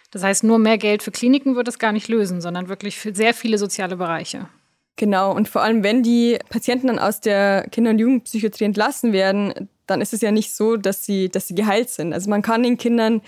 Das 0.10 0.24
heißt, 0.24 0.44
nur 0.44 0.58
mehr 0.58 0.78
Geld 0.78 1.04
für 1.04 1.12
Kliniken 1.12 1.56
wird 1.56 1.68
es 1.68 1.80
gar 1.80 1.92
nicht 1.92 2.08
lösen, 2.08 2.42
sondern 2.42 2.70
wirklich 2.70 2.98
für 2.98 3.14
sehr 3.14 3.34
viele 3.34 3.58
soziale 3.58 3.98
Bereiche. 3.98 4.48
Genau, 4.96 5.32
und 5.32 5.48
vor 5.48 5.62
allem, 5.62 5.84
wenn 5.84 6.02
die 6.02 6.40
Patienten 6.50 6.88
dann 6.88 6.98
aus 6.98 7.22
der 7.22 7.68
Kinder- 7.70 7.92
und 7.92 8.00
Jugendpsychiatrie 8.00 8.64
entlassen 8.64 9.14
werden, 9.14 9.70
dann 9.86 10.02
ist 10.02 10.12
es 10.12 10.22
ja 10.22 10.32
nicht 10.32 10.56
so, 10.56 10.76
dass 10.76 11.06
sie, 11.06 11.30
dass 11.30 11.48
sie 11.48 11.56
geheilt 11.56 11.92
sind. 11.92 12.14
Also 12.14 12.32
man 12.32 12.42
kann 12.42 12.64
den 12.64 12.78
Kindern 12.78 13.22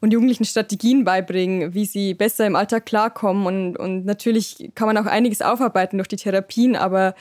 und 0.00 0.12
Jugendlichen 0.12 0.44
Strategien 0.44 1.04
beibringen, 1.04 1.74
wie 1.74 1.84
sie 1.84 2.14
besser 2.14 2.46
im 2.46 2.56
Alltag 2.56 2.86
klarkommen. 2.86 3.46
Und, 3.46 3.76
und 3.76 4.04
natürlich 4.04 4.70
kann 4.74 4.86
man 4.86 4.96
auch 4.96 5.06
einiges 5.06 5.42
aufarbeiten 5.42 5.98
durch 5.98 6.08
die 6.08 6.16
Therapien, 6.16 6.76
aber 6.76 7.14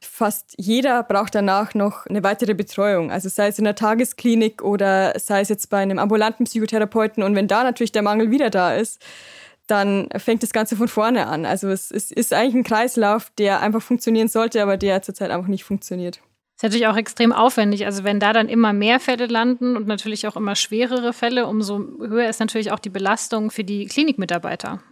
fast 0.00 0.54
jeder 0.58 1.02
braucht 1.02 1.34
danach 1.34 1.74
noch 1.74 2.06
eine 2.06 2.22
weitere 2.22 2.54
Betreuung. 2.54 3.10
Also 3.10 3.28
sei 3.28 3.48
es 3.48 3.58
in 3.58 3.64
der 3.64 3.74
Tagesklinik 3.74 4.62
oder 4.62 5.18
sei 5.18 5.40
es 5.40 5.48
jetzt 5.48 5.70
bei 5.70 5.78
einem 5.78 5.98
ambulanten 5.98 6.44
Psychotherapeuten. 6.44 7.22
Und 7.22 7.34
wenn 7.34 7.48
da 7.48 7.64
natürlich 7.64 7.92
der 7.92 8.02
Mangel 8.02 8.30
wieder 8.30 8.50
da 8.50 8.74
ist, 8.74 9.00
dann 9.66 10.08
fängt 10.16 10.42
das 10.42 10.52
Ganze 10.52 10.76
von 10.76 10.88
vorne 10.88 11.26
an. 11.26 11.44
Also 11.44 11.68
es, 11.68 11.90
es 11.90 12.10
ist 12.10 12.32
eigentlich 12.32 12.54
ein 12.54 12.64
Kreislauf, 12.64 13.30
der 13.38 13.60
einfach 13.60 13.82
funktionieren 13.82 14.28
sollte, 14.28 14.62
aber 14.62 14.76
der 14.76 15.02
zurzeit 15.02 15.30
einfach 15.30 15.48
nicht 15.48 15.64
funktioniert. 15.64 16.20
Ist 16.58 16.64
natürlich 16.64 16.88
auch 16.88 16.96
extrem 16.96 17.30
aufwendig. 17.30 17.86
Also 17.86 18.02
wenn 18.02 18.18
da 18.18 18.32
dann 18.32 18.48
immer 18.48 18.72
mehr 18.72 18.98
Fälle 18.98 19.26
landen 19.26 19.76
und 19.76 19.86
natürlich 19.86 20.26
auch 20.26 20.34
immer 20.34 20.56
schwerere 20.56 21.12
Fälle, 21.12 21.46
umso 21.46 21.78
höher 22.00 22.28
ist 22.28 22.40
natürlich 22.40 22.72
auch 22.72 22.80
die 22.80 22.88
Belastung 22.90 23.52
für 23.52 23.62
die 23.62 23.86
Klinikmitarbeiter. 23.86 24.82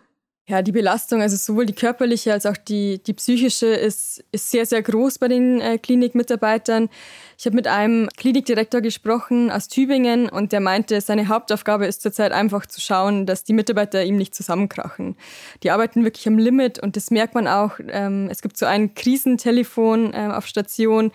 Ja, 0.49 0.63
die 0.63 0.71
Belastung, 0.71 1.23
also 1.23 1.35
sowohl 1.35 1.67
die 1.67 1.73
körperliche 1.73 2.33
als 2.33 2.47
auch 2.47 2.57
die, 2.57 3.03
die 3.03 3.15
psychische, 3.15 3.67
ist, 3.67 4.23
ist 4.31 4.53
sehr, 4.53 4.65
sehr 4.65 4.81
groß 4.81 5.19
bei 5.19 5.27
den 5.27 5.61
äh, 5.61 5.77
Klinikmitarbeitern. 5.77 6.89
Ich 7.37 7.47
habe 7.47 7.57
mit 7.57 7.67
einem 7.67 8.09
Klinikdirektor 8.17 8.81
gesprochen 8.81 9.51
aus 9.51 9.67
Tübingen 9.67 10.29
und 10.29 10.53
der 10.53 10.61
meinte, 10.61 11.01
seine 11.01 11.27
Hauptaufgabe 11.27 11.87
ist 11.87 12.01
zurzeit 12.01 12.31
einfach 12.31 12.65
zu 12.67 12.81
schauen, 12.81 13.27
dass 13.27 13.43
die 13.43 13.55
Mitarbeiter 13.55 14.05
ihm 14.05 14.15
nicht 14.15 14.37
zusammenkrachen. 14.37 15.17
Die 15.65 15.73
arbeiten 15.73 16.05
wirklich 16.05 16.29
am 16.29 16.39
Limit 16.39 16.79
und 16.79 16.95
das 16.95 17.11
merkt 17.11 17.35
man 17.35 17.49
auch. 17.49 17.81
Ähm, 17.89 18.29
es 18.31 18.41
gibt 18.41 18.57
so 18.57 18.67
ein 18.67 18.95
Krisentelefon 18.95 20.13
ähm, 20.15 20.31
auf 20.31 20.47
Station, 20.47 21.11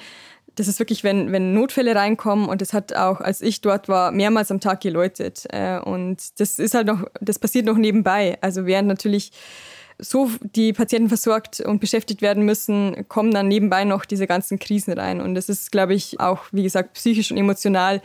das 0.56 0.68
ist 0.68 0.80
wirklich, 0.80 1.04
wenn, 1.04 1.32
wenn 1.32 1.54
Notfälle 1.54 1.96
reinkommen 1.96 2.50
und 2.50 2.62
das 2.62 2.74
hat 2.74 2.94
auch, 2.94 3.22
als 3.22 3.42
ich 3.42 3.62
dort 3.62 3.88
war, 3.88 4.12
mehrmals 4.12 4.52
am 4.52 4.60
Tag 4.60 4.82
geläutet. 4.82 5.46
Äh, 5.50 5.80
und 5.80 6.40
das 6.40 6.60
ist 6.60 6.74
halt 6.74 6.88
noch, 6.88 7.06
das 7.20 7.40
passiert 7.40 7.66
noch 7.66 7.78
nebenbei. 7.78 8.38
Also 8.42 8.66
während 8.66 8.88
natürlich 8.88 9.32
so 10.02 10.32
die 10.42 10.74
Patienten 10.74 11.10
versorgt 11.10 11.60
und 11.60 11.80
beschäftigt 11.80 12.22
werden 12.22 12.44
müssen, 12.44 13.08
kommen 13.08 13.32
dann 13.32 13.48
nebenbei 13.48 13.84
noch 13.84 14.04
diese 14.04 14.26
ganzen 14.26 14.58
Krisen 14.58 14.94
rein. 14.94 15.22
Und 15.22 15.36
das 15.36 15.48
ist, 15.48 15.72
glaube 15.72 15.94
ich, 15.94 16.20
auch, 16.20 16.46
wie 16.52 16.64
gesagt, 16.64 16.94
psychisch 16.94 17.32
und 17.32 17.38
emotional 17.38 18.02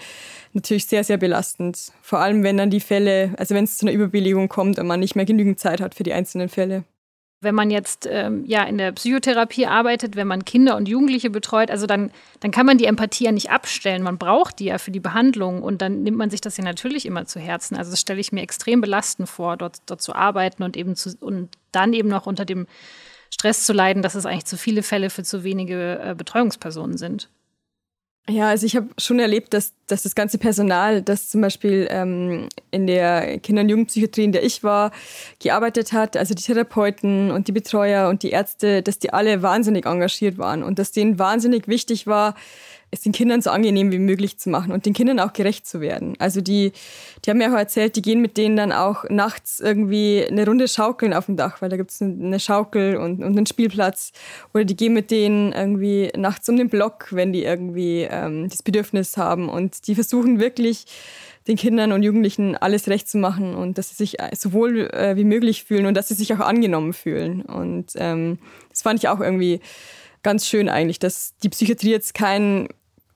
natürlich 0.52 0.86
sehr, 0.86 1.04
sehr 1.04 1.16
belastend. 1.16 1.92
Vor 2.02 2.20
allem, 2.20 2.42
wenn 2.42 2.58
dann 2.58 2.70
die 2.70 2.80
Fälle, 2.80 3.34
also 3.38 3.54
wenn 3.54 3.64
es 3.64 3.78
zu 3.78 3.86
einer 3.86 3.94
Überbelegung 3.94 4.48
kommt 4.48 4.78
und 4.78 4.86
man 4.86 5.00
nicht 5.00 5.16
mehr 5.16 5.24
genügend 5.24 5.58
Zeit 5.58 5.80
hat 5.80 5.94
für 5.94 6.02
die 6.02 6.12
einzelnen 6.12 6.50
Fälle. 6.50 6.84
Wenn 7.40 7.54
man 7.54 7.70
jetzt 7.70 8.08
ähm, 8.10 8.44
ja 8.46 8.64
in 8.64 8.78
der 8.78 8.92
Psychotherapie 8.92 9.66
arbeitet, 9.66 10.16
wenn 10.16 10.26
man 10.26 10.44
Kinder 10.44 10.76
und 10.76 10.88
Jugendliche 10.88 11.28
betreut, 11.28 11.70
also 11.70 11.86
dann, 11.86 12.10
dann 12.40 12.50
kann 12.50 12.64
man 12.64 12.78
die 12.78 12.86
Empathie 12.86 13.24
ja 13.24 13.32
nicht 13.32 13.50
abstellen. 13.50 14.02
Man 14.02 14.16
braucht 14.16 14.58
die 14.58 14.66
ja 14.66 14.78
für 14.78 14.90
die 14.90 15.00
Behandlung 15.00 15.62
und 15.62 15.82
dann 15.82 16.02
nimmt 16.02 16.16
man 16.16 16.30
sich 16.30 16.40
das 16.40 16.56
ja 16.56 16.64
natürlich 16.64 17.04
immer 17.04 17.26
zu 17.26 17.38
Herzen. 17.38 17.76
Also 17.76 17.90
das 17.90 18.00
stelle 18.00 18.20
ich 18.20 18.32
mir 18.32 18.42
extrem 18.42 18.80
belastend 18.80 19.28
vor, 19.28 19.56
dort, 19.56 19.78
dort 19.86 20.00
zu 20.00 20.14
arbeiten 20.14 20.62
und 20.62 20.76
eben 20.76 20.96
zu, 20.96 21.14
und 21.20 21.50
dann 21.72 21.92
eben 21.92 22.08
noch 22.08 22.26
unter 22.26 22.46
dem 22.46 22.66
Stress 23.30 23.64
zu 23.64 23.72
leiden, 23.72 24.02
dass 24.02 24.14
es 24.14 24.24
eigentlich 24.24 24.46
zu 24.46 24.56
viele 24.56 24.82
Fälle 24.82 25.10
für 25.10 25.22
zu 25.22 25.44
wenige 25.44 26.00
äh, 26.02 26.14
Betreuungspersonen 26.14 26.96
sind. 26.96 27.28
Ja, 28.28 28.48
also 28.48 28.66
ich 28.66 28.74
habe 28.74 28.88
schon 28.98 29.20
erlebt, 29.20 29.54
dass, 29.54 29.72
dass 29.86 30.02
das 30.02 30.16
ganze 30.16 30.38
Personal, 30.38 31.00
das 31.00 31.28
zum 31.28 31.42
Beispiel 31.42 31.86
ähm, 31.90 32.48
in 32.72 32.88
der 32.88 33.38
Kinder- 33.38 33.62
und 33.62 33.68
Jugendpsychiatrie, 33.68 34.24
in 34.24 34.32
der 34.32 34.42
ich 34.42 34.64
war, 34.64 34.90
gearbeitet 35.38 35.92
hat, 35.92 36.16
also 36.16 36.34
die 36.34 36.42
Therapeuten 36.42 37.30
und 37.30 37.46
die 37.46 37.52
Betreuer 37.52 38.08
und 38.08 38.24
die 38.24 38.30
Ärzte, 38.30 38.82
dass 38.82 38.98
die 38.98 39.12
alle 39.12 39.42
wahnsinnig 39.42 39.86
engagiert 39.86 40.38
waren 40.38 40.64
und 40.64 40.80
dass 40.80 40.90
denen 40.90 41.20
wahnsinnig 41.20 41.68
wichtig 41.68 42.08
war, 42.08 42.34
es 42.96 43.02
den 43.02 43.12
Kindern 43.12 43.40
so 43.40 43.50
angenehm 43.50 43.92
wie 43.92 43.98
möglich 43.98 44.38
zu 44.38 44.50
machen 44.50 44.72
und 44.72 44.86
den 44.86 44.92
Kindern 44.92 45.20
auch 45.20 45.32
gerecht 45.32 45.66
zu 45.66 45.80
werden. 45.80 46.14
Also 46.18 46.40
die, 46.40 46.72
die 47.24 47.30
haben 47.30 47.38
mir 47.38 47.52
auch 47.52 47.58
erzählt, 47.58 47.96
die 47.96 48.02
gehen 48.02 48.20
mit 48.20 48.36
denen 48.36 48.56
dann 48.56 48.72
auch 48.72 49.04
nachts 49.08 49.60
irgendwie 49.60 50.26
eine 50.28 50.44
Runde 50.46 50.68
schaukeln 50.68 51.14
auf 51.14 51.26
dem 51.26 51.36
Dach, 51.36 51.62
weil 51.62 51.68
da 51.68 51.76
gibt 51.76 51.90
es 51.90 52.02
eine 52.02 52.40
Schaukel 52.40 52.96
und, 52.96 53.22
und 53.22 53.36
einen 53.36 53.46
Spielplatz. 53.46 54.12
Oder 54.54 54.64
die 54.64 54.76
gehen 54.76 54.92
mit 54.92 55.10
denen 55.10 55.52
irgendwie 55.52 56.10
nachts 56.16 56.48
um 56.48 56.56
den 56.56 56.68
Block, 56.68 57.08
wenn 57.10 57.32
die 57.32 57.44
irgendwie 57.44 58.06
ähm, 58.10 58.48
das 58.48 58.62
Bedürfnis 58.62 59.16
haben. 59.16 59.48
Und 59.48 59.86
die 59.86 59.94
versuchen 59.94 60.40
wirklich, 60.40 60.86
den 61.46 61.56
Kindern 61.56 61.92
und 61.92 62.02
Jugendlichen 62.02 62.56
alles 62.56 62.88
recht 62.88 63.08
zu 63.08 63.18
machen 63.18 63.54
und 63.54 63.78
dass 63.78 63.90
sie 63.90 63.94
sich 63.94 64.16
so 64.36 64.52
wohl 64.52 64.90
äh, 64.90 65.16
wie 65.16 65.24
möglich 65.24 65.64
fühlen 65.64 65.86
und 65.86 65.94
dass 65.94 66.08
sie 66.08 66.14
sich 66.14 66.34
auch 66.34 66.40
angenommen 66.40 66.92
fühlen. 66.92 67.42
Und 67.42 67.92
ähm, 67.96 68.38
das 68.70 68.82
fand 68.82 68.98
ich 68.98 69.08
auch 69.08 69.20
irgendwie 69.20 69.60
ganz 70.22 70.46
schön 70.48 70.68
eigentlich, 70.68 70.98
dass 70.98 71.36
die 71.42 71.48
Psychiatrie 71.48 71.90
jetzt 71.90 72.14
kein 72.14 72.68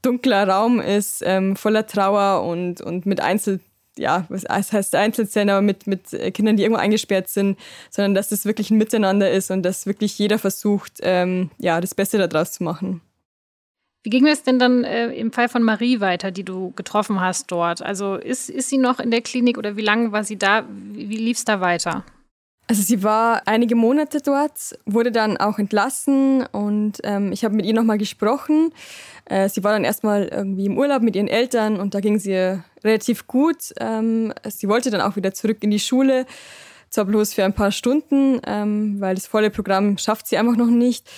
dunkler 0.02 0.48
Raum 0.48 0.80
ist, 0.80 1.22
ähm, 1.24 1.56
voller 1.56 1.86
Trauer 1.86 2.42
und, 2.42 2.80
und 2.80 3.06
mit 3.06 3.20
Einzel, 3.20 3.60
ja, 3.96 4.26
was 4.28 4.44
heißt 4.48 4.94
Einzelzellen, 4.94 5.50
aber 5.50 5.62
mit, 5.62 5.86
mit 5.86 6.10
Kindern, 6.34 6.56
die 6.56 6.62
irgendwo 6.62 6.80
eingesperrt 6.80 7.28
sind, 7.28 7.58
sondern 7.90 8.14
dass 8.14 8.28
das 8.28 8.44
wirklich 8.44 8.70
ein 8.70 8.78
Miteinander 8.78 9.30
ist 9.30 9.50
und 9.50 9.62
dass 9.62 9.86
wirklich 9.86 10.18
jeder 10.18 10.38
versucht, 10.38 10.98
ähm, 11.02 11.50
ja, 11.58 11.80
das 11.80 11.94
Beste 11.94 12.16
daraus 12.26 12.52
zu 12.52 12.64
machen. 12.64 13.00
Wie 14.02 14.10
ging 14.10 14.26
es 14.26 14.42
denn 14.42 14.58
dann 14.58 14.84
äh, 14.84 15.12
im 15.12 15.30
Fall 15.30 15.50
von 15.50 15.62
Marie 15.62 16.00
weiter, 16.00 16.30
die 16.30 16.44
du 16.44 16.72
getroffen 16.74 17.20
hast 17.20 17.52
dort? 17.52 17.82
Also 17.82 18.14
ist, 18.14 18.48
ist 18.48 18.70
sie 18.70 18.78
noch 18.78 18.98
in 18.98 19.10
der 19.10 19.20
Klinik 19.20 19.58
oder 19.58 19.76
wie 19.76 19.82
lange 19.82 20.10
war 20.10 20.24
sie 20.24 20.38
da? 20.38 20.64
Wie, 20.92 21.10
wie 21.10 21.18
lief 21.18 21.36
es 21.36 21.44
da 21.44 21.60
weiter? 21.60 22.04
Also 22.70 22.82
sie 22.82 23.02
war 23.02 23.42
einige 23.46 23.74
Monate 23.74 24.20
dort, 24.20 24.78
wurde 24.86 25.10
dann 25.10 25.36
auch 25.36 25.58
entlassen 25.58 26.46
und 26.52 26.98
ähm, 27.02 27.32
ich 27.32 27.44
habe 27.44 27.56
mit 27.56 27.66
ihr 27.66 27.74
nochmal 27.74 27.98
gesprochen. 27.98 28.72
Äh, 29.24 29.48
sie 29.48 29.64
war 29.64 29.72
dann 29.72 29.82
erstmal 29.82 30.28
irgendwie 30.28 30.66
im 30.66 30.78
Urlaub 30.78 31.02
mit 31.02 31.16
ihren 31.16 31.26
Eltern 31.26 31.80
und 31.80 31.96
da 31.96 32.00
ging 32.00 32.20
ihr 32.20 32.62
relativ 32.84 33.26
gut. 33.26 33.74
Ähm, 33.80 34.32
sie 34.48 34.68
wollte 34.68 34.92
dann 34.92 35.00
auch 35.00 35.16
wieder 35.16 35.34
zurück 35.34 35.56
in 35.62 35.72
die 35.72 35.80
Schule 35.80 36.26
zwar 36.90 37.06
bloß 37.06 37.34
für 37.34 37.44
ein 37.44 37.54
paar 37.54 37.72
Stunden, 37.72 38.40
ähm, 38.46 39.00
weil 39.00 39.16
das 39.16 39.26
volle 39.26 39.50
Programm 39.50 39.98
schafft 39.98 40.28
sie 40.28 40.36
einfach 40.36 40.56
noch 40.56 40.70
nicht. 40.70 41.10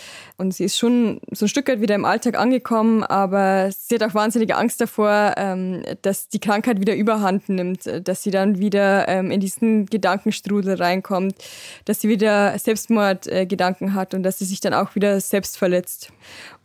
Und 0.42 0.52
sie 0.52 0.64
ist 0.64 0.76
schon 0.76 1.20
so 1.30 1.44
ein 1.44 1.48
Stück 1.48 1.68
weit 1.68 1.80
wieder 1.80 1.94
im 1.94 2.04
Alltag 2.04 2.36
angekommen, 2.36 3.04
aber 3.04 3.70
sie 3.70 3.94
hat 3.94 4.02
auch 4.02 4.12
wahnsinnige 4.12 4.56
Angst 4.56 4.80
davor, 4.80 5.34
ähm, 5.36 5.84
dass 6.02 6.28
die 6.28 6.40
Krankheit 6.40 6.80
wieder 6.80 6.96
überhand 6.96 7.48
nimmt, 7.48 7.88
dass 8.08 8.24
sie 8.24 8.32
dann 8.32 8.58
wieder 8.58 9.06
ähm, 9.06 9.30
in 9.30 9.38
diesen 9.38 9.86
Gedankenstrudel 9.86 10.74
reinkommt, 10.74 11.36
dass 11.84 12.00
sie 12.00 12.08
wieder 12.08 12.58
Selbstmordgedanken 12.58 13.88
äh, 13.88 13.90
hat 13.92 14.14
und 14.14 14.24
dass 14.24 14.40
sie 14.40 14.44
sich 14.44 14.60
dann 14.60 14.74
auch 14.74 14.96
wieder 14.96 15.20
selbst 15.20 15.56
verletzt. 15.56 16.12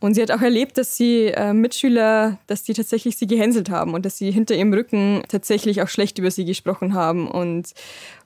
Und 0.00 0.14
sie 0.14 0.22
hat 0.22 0.32
auch 0.32 0.42
erlebt, 0.42 0.76
dass 0.76 0.96
sie 0.96 1.26
äh, 1.26 1.52
Mitschüler, 1.52 2.38
dass 2.48 2.64
die 2.64 2.72
tatsächlich 2.72 3.16
sie 3.16 3.28
gehänselt 3.28 3.70
haben 3.70 3.94
und 3.94 4.04
dass 4.04 4.18
sie 4.18 4.32
hinter 4.32 4.56
ihrem 4.56 4.72
Rücken 4.72 5.22
tatsächlich 5.28 5.82
auch 5.82 5.88
schlecht 5.88 6.18
über 6.18 6.32
sie 6.32 6.44
gesprochen 6.44 6.94
haben 6.94 7.30
und 7.30 7.74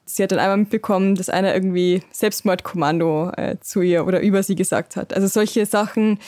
Sie 0.04 0.22
hat 0.22 0.32
dann 0.32 0.40
einmal 0.40 0.56
mitbekommen, 0.56 1.14
dass 1.14 1.30
einer 1.30 1.54
irgendwie 1.54 2.02
Selbstmordkommando 2.10 3.30
äh, 3.36 3.56
zu 3.60 3.82
ihr 3.82 4.06
oder 4.06 4.20
über 4.20 4.42
sie 4.42 4.56
gesagt 4.56 4.96
hat. 4.96 5.14
Also 5.14 5.28
solche 5.42 5.66
Sachen 5.66 6.18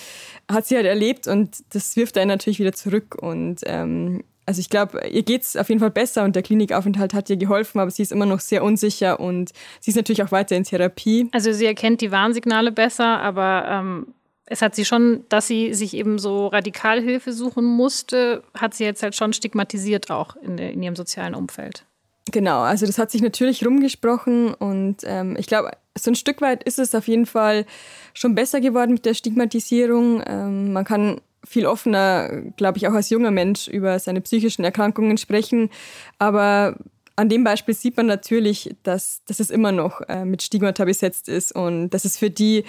hat 0.51 0.67
sie 0.67 0.77
halt 0.77 0.87
erlebt 0.87 1.27
und 1.27 1.65
das 1.73 1.97
wirft 1.97 2.19
einen 2.19 2.29
natürlich 2.29 2.59
wieder 2.59 2.73
zurück. 2.73 3.17
Und 3.21 3.61
ähm, 3.65 4.25
also 4.47 4.61
ich 4.61 4.69
glaube, 4.69 5.07
ihr 5.09 5.23
geht 5.23 5.43
es 5.43 5.57
auf 5.57 5.69
jeden 5.69 5.81
Fall 5.81 5.91
besser 5.91 6.25
und 6.25 6.37
der 6.37 6.43
Klinikaufenthalt 6.43 7.15
hat 7.15 7.31
ihr 7.31 7.37
geholfen, 7.37 7.81
aber 7.81 7.91
sie 7.91 8.03
ist 8.03 8.13
immer 8.13 8.27
noch 8.27 8.41
sehr 8.41 8.63
unsicher 8.63 9.21
und 9.21 9.53
sie 9.81 9.91
ist 9.91 9.97
natürlich 9.97 10.23
auch 10.23 10.33
weiter 10.33 10.57
in 10.57 10.65
Therapie. 10.65 11.29
Also 11.33 11.53
sie 11.53 11.65
erkennt 11.65 12.01
die 12.01 12.11
Warnsignale 12.11 12.73
besser, 12.73 13.21
aber 13.21 13.65
ähm, 13.69 14.07
es 14.47 14.61
hat 14.61 14.75
sie 14.75 14.85
schon, 14.85 15.25
dass 15.31 15.47
sie 15.47 15.73
sich 15.73 15.95
eben 15.95 16.19
so 16.19 16.49
Radikalhilfe 16.49 17.33
suchen 17.33 17.65
musste, 17.65 18.43
hat 18.53 18.75
sie 18.75 18.85
jetzt 18.85 19.03
halt 19.03 19.15
schon 19.15 19.33
stigmatisiert 19.33 20.11
auch 20.11 20.37
in, 20.37 20.59
in 20.59 20.83
ihrem 20.83 20.97
sozialen 20.97 21.35
Umfeld. 21.35 21.87
Genau, 22.31 22.61
also 22.61 22.85
das 22.87 22.99
hat 22.99 23.11
sich 23.11 23.23
natürlich 23.23 23.65
rumgesprochen 23.65 24.55
und 24.55 24.97
ähm, 25.05 25.37
ich 25.39 25.47
glaube, 25.47 25.71
so 25.97 26.11
ein 26.11 26.15
Stück 26.17 26.41
weit 26.41 26.65
ist 26.65 26.79
es 26.79 26.95
auf 26.95 27.09
jeden 27.09 27.27
Fall 27.27 27.67
schon 28.15 28.35
besser 28.35 28.61
geworden 28.61 28.95
mit 28.95 29.07
der 29.07 29.15
Stigmatisierung. 29.15 30.23
Ähm, 30.27 30.73
man 30.73 30.85
kann 30.85 31.21
viel 31.45 31.67
offener, 31.67 32.43
glaube 32.57 32.79
ich, 32.79 32.89
auch 32.89 32.95
als 32.95 33.11
junger 33.11 33.31
Mensch 33.31 33.69
über 33.69 33.99
seine 33.99 34.21
psychischen 34.21 34.65
Erkrankungen 34.65 35.19
sprechen. 35.19 35.71
Aber 36.19 36.77
an 37.17 37.29
dem 37.29 37.45
Beispiel 37.45 37.75
sieht 37.75 37.97
man 37.97 38.07
natürlich, 38.07 38.75
dass, 38.83 39.23
dass 39.27 39.39
es 39.39 39.51
immer 39.51 39.71
noch 39.71 40.01
äh, 40.09 40.25
mit 40.25 40.43
Stigmata 40.43 40.85
besetzt 40.85 41.29
ist 41.29 41.55
und 41.55 41.91
dass 41.91 42.05
es 42.05 42.19
für 42.19 42.31
die 42.31 42.65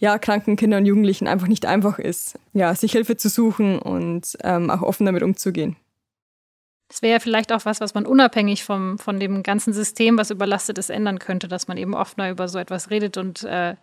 ja, 0.00 0.18
kranken 0.18 0.56
Kinder 0.56 0.78
und 0.78 0.86
Jugendlichen 0.86 1.28
einfach 1.28 1.46
nicht 1.46 1.66
einfach 1.66 1.98
ist, 1.98 2.38
ja, 2.54 2.74
sich 2.74 2.92
Hilfe 2.92 3.16
zu 3.16 3.28
suchen 3.28 3.78
und 3.78 4.36
ähm, 4.42 4.70
auch 4.70 4.82
offen 4.82 5.06
damit 5.06 5.22
umzugehen. 5.22 5.76
Das 6.94 7.02
wäre 7.02 7.14
ja 7.14 7.18
vielleicht 7.18 7.52
auch 7.52 7.64
was, 7.64 7.80
was 7.80 7.94
man 7.94 8.06
unabhängig 8.06 8.62
vom, 8.62 9.00
von 9.00 9.18
dem 9.18 9.42
ganzen 9.42 9.72
System, 9.72 10.16
was 10.16 10.30
überlastet 10.30 10.78
ist, 10.78 10.90
ändern 10.90 11.18
könnte, 11.18 11.48
dass 11.48 11.66
man 11.66 11.76
eben 11.76 11.92
offener 11.92 12.30
über 12.30 12.46
so 12.46 12.56
etwas 12.56 12.88
redet 12.88 13.16
und 13.16 13.42
äh, 13.42 13.74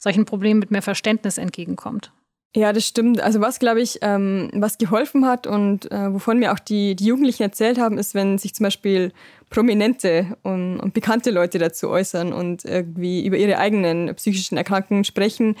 solchen 0.00 0.24
Problemen 0.24 0.58
mit 0.58 0.72
mehr 0.72 0.82
Verständnis 0.82 1.38
entgegenkommt. 1.38 2.10
Ja, 2.56 2.72
das 2.72 2.84
stimmt. 2.84 3.20
Also 3.20 3.40
was, 3.40 3.60
glaube 3.60 3.80
ich, 3.82 4.00
ähm, 4.02 4.50
was 4.52 4.78
geholfen 4.78 5.26
hat 5.26 5.46
und 5.46 5.88
äh, 5.92 6.12
wovon 6.12 6.40
mir 6.40 6.52
auch 6.52 6.58
die, 6.58 6.96
die 6.96 7.06
Jugendlichen 7.06 7.44
erzählt 7.44 7.78
haben, 7.78 7.98
ist, 7.98 8.16
wenn 8.16 8.36
sich 8.36 8.52
zum 8.52 8.64
Beispiel 8.64 9.12
prominente 9.48 10.36
und, 10.42 10.80
und 10.80 10.92
bekannte 10.92 11.30
Leute 11.30 11.60
dazu 11.60 11.88
äußern 11.88 12.32
und 12.32 12.64
irgendwie 12.64 13.24
über 13.24 13.36
ihre 13.36 13.58
eigenen 13.58 14.12
psychischen 14.16 14.58
Erkrankungen 14.58 15.04
sprechen. 15.04 15.54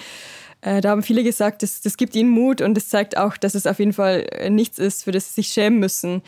Äh, 0.60 0.80
da 0.80 0.90
haben 0.90 1.04
viele 1.04 1.22
gesagt, 1.22 1.62
das, 1.62 1.82
das 1.82 1.96
gibt 1.96 2.16
ihnen 2.16 2.30
Mut 2.30 2.62
und 2.62 2.74
das 2.74 2.88
zeigt 2.88 3.16
auch, 3.16 3.36
dass 3.36 3.54
es 3.54 3.68
auf 3.68 3.78
jeden 3.78 3.92
Fall 3.92 4.26
nichts 4.50 4.80
ist, 4.80 5.04
für 5.04 5.12
das 5.12 5.28
sie 5.28 5.42
sich 5.42 5.52
schämen 5.52 5.78
müssen. 5.78 6.22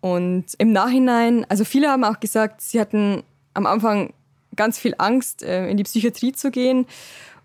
Und 0.00 0.46
im 0.58 0.72
Nachhinein, 0.72 1.44
also 1.48 1.64
viele 1.64 1.88
haben 1.88 2.04
auch 2.04 2.20
gesagt, 2.20 2.60
sie 2.62 2.80
hatten 2.80 3.22
am 3.54 3.66
Anfang 3.66 4.12
ganz 4.56 4.78
viel 4.78 4.94
Angst, 4.98 5.42
äh, 5.42 5.68
in 5.68 5.76
die 5.76 5.84
Psychiatrie 5.84 6.32
zu 6.32 6.50
gehen 6.50 6.86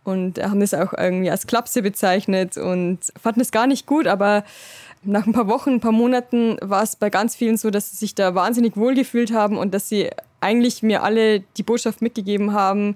und 0.03 0.41
haben 0.41 0.59
das 0.59 0.73
auch 0.73 0.93
irgendwie 0.93 1.31
als 1.31 1.47
Klapse 1.47 1.81
bezeichnet 1.81 2.57
und 2.57 2.99
fanden 3.21 3.41
es 3.41 3.51
gar 3.51 3.67
nicht 3.67 3.85
gut, 3.85 4.07
aber 4.07 4.43
nach 5.03 5.27
ein 5.27 5.33
paar 5.33 5.47
Wochen, 5.47 5.71
ein 5.71 5.79
paar 5.79 5.91
Monaten 5.91 6.57
war 6.61 6.83
es 6.83 6.95
bei 6.95 7.09
ganz 7.09 7.35
vielen 7.35 7.57
so, 7.57 7.69
dass 7.69 7.91
sie 7.91 7.97
sich 7.97 8.15
da 8.15 8.33
wahnsinnig 8.35 8.75
wohlgefühlt 8.75 9.31
haben 9.31 9.57
und 9.57 9.73
dass 9.73 9.89
sie 9.89 10.09
eigentlich 10.41 10.83
mir 10.83 11.03
alle 11.03 11.41
die 11.57 11.63
Botschaft 11.63 12.01
mitgegeben 12.01 12.53
haben, 12.53 12.95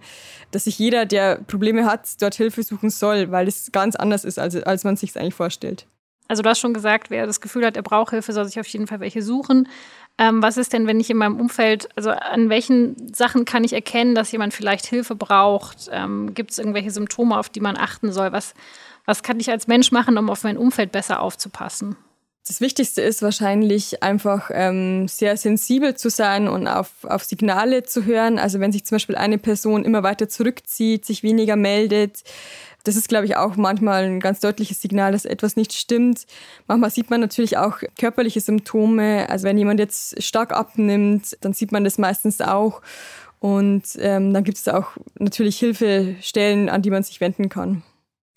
dass 0.52 0.66
sich 0.66 0.78
jeder, 0.78 1.06
der 1.06 1.38
Probleme 1.38 1.86
hat, 1.86 2.22
dort 2.22 2.36
Hilfe 2.36 2.64
suchen 2.64 2.90
soll, 2.90 3.32
weil 3.32 3.48
es 3.48 3.72
ganz 3.72 3.96
anders 3.96 4.24
ist, 4.24 4.40
als, 4.40 4.56
als 4.56 4.84
man 4.84 4.98
sich 4.98 5.12
es 5.12 5.18
eigentlich 5.18 5.34
vorstellt. 5.34 5.88
Also 6.30 6.44
du 6.44 6.50
hast 6.50 6.60
schon 6.60 6.76
gesagt, 6.76 7.10
wer 7.10 7.26
das 7.26 7.42
Gefühl 7.42 7.66
hat, 7.66 7.76
er 7.76 7.82
braucht 7.82 8.12
Hilfe, 8.12 8.32
soll 8.32 8.46
sich 8.46 8.60
auf 8.60 8.68
jeden 8.68 8.88
Fall 8.88 9.02
welche 9.02 9.24
suchen. 9.24 9.68
Ähm, 10.20 10.44
was 10.44 10.58
ist 10.58 10.74
denn, 10.74 10.86
wenn 10.86 11.00
ich 11.00 11.10
in 11.10 11.18
meinem 11.18 11.40
Umfeld, 11.40 11.90
also 11.96 12.12
an 12.12 12.50
welchen 12.50 13.14
Sachen 13.14 13.46
kann 13.46 13.64
ich 13.64 13.74
erkennen, 13.74 14.14
dass 14.14 14.32
jemand 14.32 14.54
vielleicht 14.54 14.86
Hilfe 14.86 15.16
braucht? 15.16 15.90
Ähm, 15.92 16.34
Gibt 16.36 16.52
es 16.52 16.60
irgendwelche 16.60 16.92
Symptome, 16.92 17.38
auf 17.38 17.50
die 17.50 17.62
man 17.62 17.78
achten 17.78 18.12
soll? 18.12 18.32
Was, 18.32 18.54
was 19.06 19.24
kann 19.24 19.40
ich 19.40 19.50
als 19.50 19.68
Mensch 19.68 19.92
machen, 19.92 20.18
um 20.18 20.30
auf 20.30 20.44
mein 20.44 20.58
Umfeld 20.58 20.92
besser 20.92 21.22
aufzupassen? 21.22 21.96
Das 22.48 22.62
Wichtigste 22.62 23.02
ist 23.02 23.22
wahrscheinlich 23.22 24.02
einfach 24.02 24.50
ähm, 24.54 25.08
sehr 25.08 25.38
sensibel 25.38 25.96
zu 25.96 26.10
sein 26.10 26.48
und 26.48 26.68
auf, 26.68 26.90
auf 27.04 27.24
Signale 27.24 27.84
zu 27.84 28.06
hören. 28.06 28.40
Also 28.40 28.60
wenn 28.60 28.72
sich 28.72 28.86
zum 28.86 28.96
Beispiel 28.96 29.16
eine 29.16 29.38
Person 29.38 29.86
immer 29.86 30.04
weiter 30.04 30.28
zurückzieht, 30.30 31.06
sich 31.06 31.22
weniger 31.22 31.56
meldet, 31.56 32.24
das 32.84 32.96
ist, 32.96 33.10
glaube 33.10 33.26
ich, 33.26 33.36
auch 33.36 33.56
manchmal 33.56 34.04
ein 34.04 34.20
ganz 34.20 34.40
deutliches 34.40 34.82
Signal, 34.82 35.12
dass 35.12 35.26
etwas 35.26 35.56
nicht 35.56 35.74
stimmt. 35.74 36.26
Manchmal 36.68 36.90
sieht 36.90 37.10
man 37.10 37.20
natürlich 37.22 37.58
auch 37.58 37.80
körperliche 37.98 38.42
Symptome. 38.42 39.28
Also 39.30 39.48
wenn 39.48 39.58
jemand 39.58 39.80
jetzt 39.80 40.22
stark 40.24 40.52
abnimmt, 40.52 41.38
dann 41.42 41.54
sieht 41.54 41.72
man 41.72 41.84
das 41.84 41.98
meistens 41.98 42.42
auch. 42.42 42.82
Und 43.40 43.84
ähm, 44.00 44.34
dann 44.34 44.44
gibt 44.44 44.58
es 44.58 44.68
auch 44.68 44.92
natürlich 45.18 45.58
Hilfestellen, 45.60 46.70
an 46.70 46.82
die 46.82 46.92
man 46.92 47.04
sich 47.04 47.22
wenden 47.22 47.50
kann. 47.50 47.84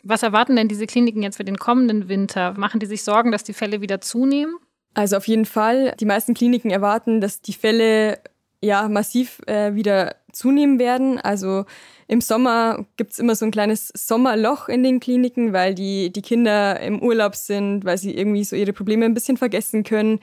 Was 0.04 0.22
erwarten 0.22 0.56
denn 0.56 0.68
diese 0.68 0.86
Kliniken 0.86 1.22
jetzt 1.22 1.36
für 1.36 1.44
den 1.44 1.58
kommenden 1.58 2.08
Winter? 2.08 2.54
Machen 2.58 2.80
die 2.80 2.86
sich 2.86 3.04
Sorgen, 3.04 3.30
dass 3.30 3.44
die 3.44 3.52
Fälle 3.52 3.80
wieder 3.80 4.00
zunehmen? 4.00 4.56
Also 4.94 5.16
auf 5.16 5.26
jeden 5.28 5.46
Fall. 5.46 5.94
Die 6.00 6.04
meisten 6.04 6.34
Kliniken 6.34 6.70
erwarten, 6.70 7.20
dass 7.20 7.40
die 7.40 7.52
Fälle 7.52 8.18
ja 8.62 8.88
massiv 8.88 9.40
äh, 9.46 9.74
wieder 9.74 10.16
zunehmen 10.32 10.78
werden. 10.78 11.18
Also 11.18 11.66
im 12.08 12.20
Sommer 12.20 12.84
gibt's 12.96 13.18
immer 13.18 13.34
so 13.34 13.44
ein 13.44 13.50
kleines 13.50 13.88
Sommerloch 13.94 14.68
in 14.68 14.82
den 14.82 15.00
Kliniken, 15.00 15.52
weil 15.52 15.74
die, 15.74 16.12
die 16.12 16.22
Kinder 16.22 16.80
im 16.80 17.02
Urlaub 17.02 17.34
sind, 17.34 17.84
weil 17.84 17.98
sie 17.98 18.14
irgendwie 18.14 18.44
so 18.44 18.56
ihre 18.56 18.72
Probleme 18.72 19.04
ein 19.04 19.14
bisschen 19.14 19.36
vergessen 19.36 19.84
können. 19.84 20.20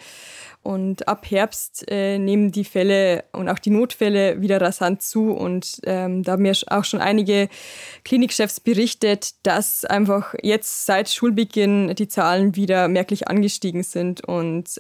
Und 0.62 1.08
ab 1.08 1.26
Herbst 1.30 1.86
äh, 1.90 2.20
nehmen 2.20 2.52
die 2.52 2.66
Fälle 2.66 3.24
und 3.32 3.48
auch 3.48 3.60
die 3.60 3.70
Notfälle 3.70 4.42
wieder 4.42 4.60
rasant 4.60 5.02
zu. 5.02 5.32
Und 5.32 5.80
ähm, 5.86 6.24
da 6.24 6.34
haben 6.34 6.42
mir 6.42 6.54
auch 6.68 6.84
schon 6.84 7.00
einige 7.00 7.48
Klinikchefs 8.04 8.60
berichtet, 8.60 9.36
dass 9.44 9.86
einfach 9.86 10.36
jetzt 10.44 10.86
seit 10.86 11.10
Schulbeginn 11.10 11.96
die 11.96 12.10
Zahlen 12.10 12.58
wieder 12.58 12.90
merklich 12.90 13.30
angestiegen 13.30 13.84
sind. 13.84 14.26
Und 14.28 14.80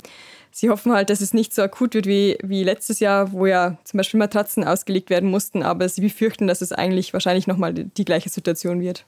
sie 0.51 0.69
hoffen 0.69 0.91
halt, 0.91 1.09
dass 1.09 1.21
es 1.21 1.33
nicht 1.33 1.53
so 1.53 1.61
akut 1.61 1.93
wird 1.93 2.05
wie, 2.05 2.37
wie 2.43 2.63
letztes 2.63 2.99
Jahr, 2.99 3.31
wo 3.31 3.45
ja 3.45 3.77
zum 3.83 3.97
Beispiel 3.97 4.17
Matratzen 4.19 4.63
ausgelegt 4.63 5.09
werden 5.09 5.29
mussten, 5.29 5.63
aber 5.63 5.87
sie 5.87 6.01
befürchten, 6.01 6.47
dass 6.47 6.61
es 6.61 6.71
eigentlich 6.71 7.13
wahrscheinlich 7.13 7.47
nochmal 7.47 7.73
die, 7.73 7.85
die 7.85 8.05
gleiche 8.05 8.29
Situation 8.29 8.81
wird. 8.81 9.05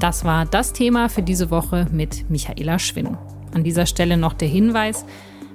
Das 0.00 0.24
war 0.24 0.44
das 0.44 0.74
Thema 0.74 1.08
für 1.08 1.22
diese 1.22 1.50
Woche 1.50 1.86
mit 1.90 2.28
Michaela 2.28 2.78
Schwinn. 2.78 3.16
An 3.54 3.64
dieser 3.64 3.86
Stelle 3.86 4.18
noch 4.18 4.34
der 4.34 4.48
Hinweis, 4.48 5.06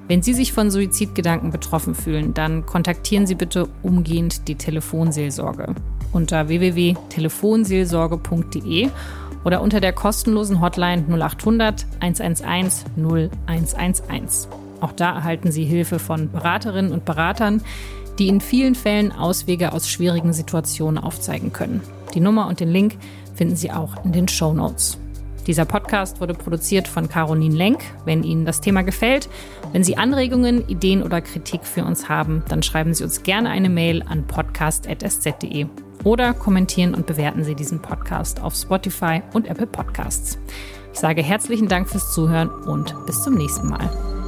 wenn 0.07 0.23
Sie 0.23 0.33
sich 0.33 0.53
von 0.53 0.71
Suizidgedanken 0.71 1.51
betroffen 1.51 1.93
fühlen, 1.93 2.33
dann 2.33 2.65
kontaktieren 2.65 3.27
Sie 3.27 3.35
bitte 3.35 3.69
umgehend 3.83 4.47
die 4.47 4.55
Telefonseelsorge 4.55 5.75
unter 6.11 6.47
www.telefonseelsorge.de 6.47 8.89
oder 9.43 9.61
unter 9.61 9.79
der 9.79 9.93
kostenlosen 9.93 10.61
Hotline 10.61 11.05
0800 11.09 11.85
111 11.99 12.85
0111. 12.97 14.47
Auch 14.81 14.91
da 14.93 15.15
erhalten 15.15 15.51
Sie 15.51 15.65
Hilfe 15.65 15.99
von 15.99 16.31
Beraterinnen 16.31 16.91
und 16.91 17.05
Beratern, 17.05 17.61
die 18.17 18.27
in 18.27 18.41
vielen 18.41 18.75
Fällen 18.75 19.11
Auswege 19.11 19.73
aus 19.73 19.89
schwierigen 19.89 20.33
Situationen 20.33 21.01
aufzeigen 21.01 21.53
können. 21.53 21.81
Die 22.13 22.19
Nummer 22.19 22.47
und 22.47 22.59
den 22.59 22.69
Link 22.69 22.97
finden 23.35 23.55
Sie 23.55 23.71
auch 23.71 24.03
in 24.03 24.11
den 24.11 24.27
Show 24.27 24.53
Notes. 24.53 24.97
Dieser 25.47 25.65
Podcast 25.65 26.21
wurde 26.21 26.33
produziert 26.33 26.87
von 26.87 27.09
Caroline 27.09 27.55
Lenk. 27.55 27.79
Wenn 28.05 28.23
Ihnen 28.23 28.45
das 28.45 28.61
Thema 28.61 28.83
gefällt, 28.83 29.29
wenn 29.71 29.83
Sie 29.83 29.97
Anregungen, 29.97 30.67
Ideen 30.67 31.01
oder 31.01 31.21
Kritik 31.21 31.63
für 31.63 31.85
uns 31.85 32.09
haben, 32.09 32.43
dann 32.49 32.61
schreiben 32.61 32.93
Sie 32.93 33.03
uns 33.03 33.23
gerne 33.23 33.49
eine 33.49 33.69
Mail 33.69 34.03
an 34.03 34.27
podcast.sz.de 34.27 35.67
oder 36.03 36.33
kommentieren 36.33 36.93
und 36.93 37.05
bewerten 37.05 37.43
Sie 37.43 37.55
diesen 37.55 37.81
Podcast 37.81 38.41
auf 38.41 38.55
Spotify 38.55 39.21
und 39.33 39.47
Apple 39.47 39.67
Podcasts. 39.67 40.37
Ich 40.93 40.99
sage 40.99 41.21
herzlichen 41.21 41.67
Dank 41.67 41.89
fürs 41.89 42.13
Zuhören 42.13 42.49
und 42.49 42.95
bis 43.05 43.23
zum 43.23 43.35
nächsten 43.35 43.67
Mal. 43.67 44.18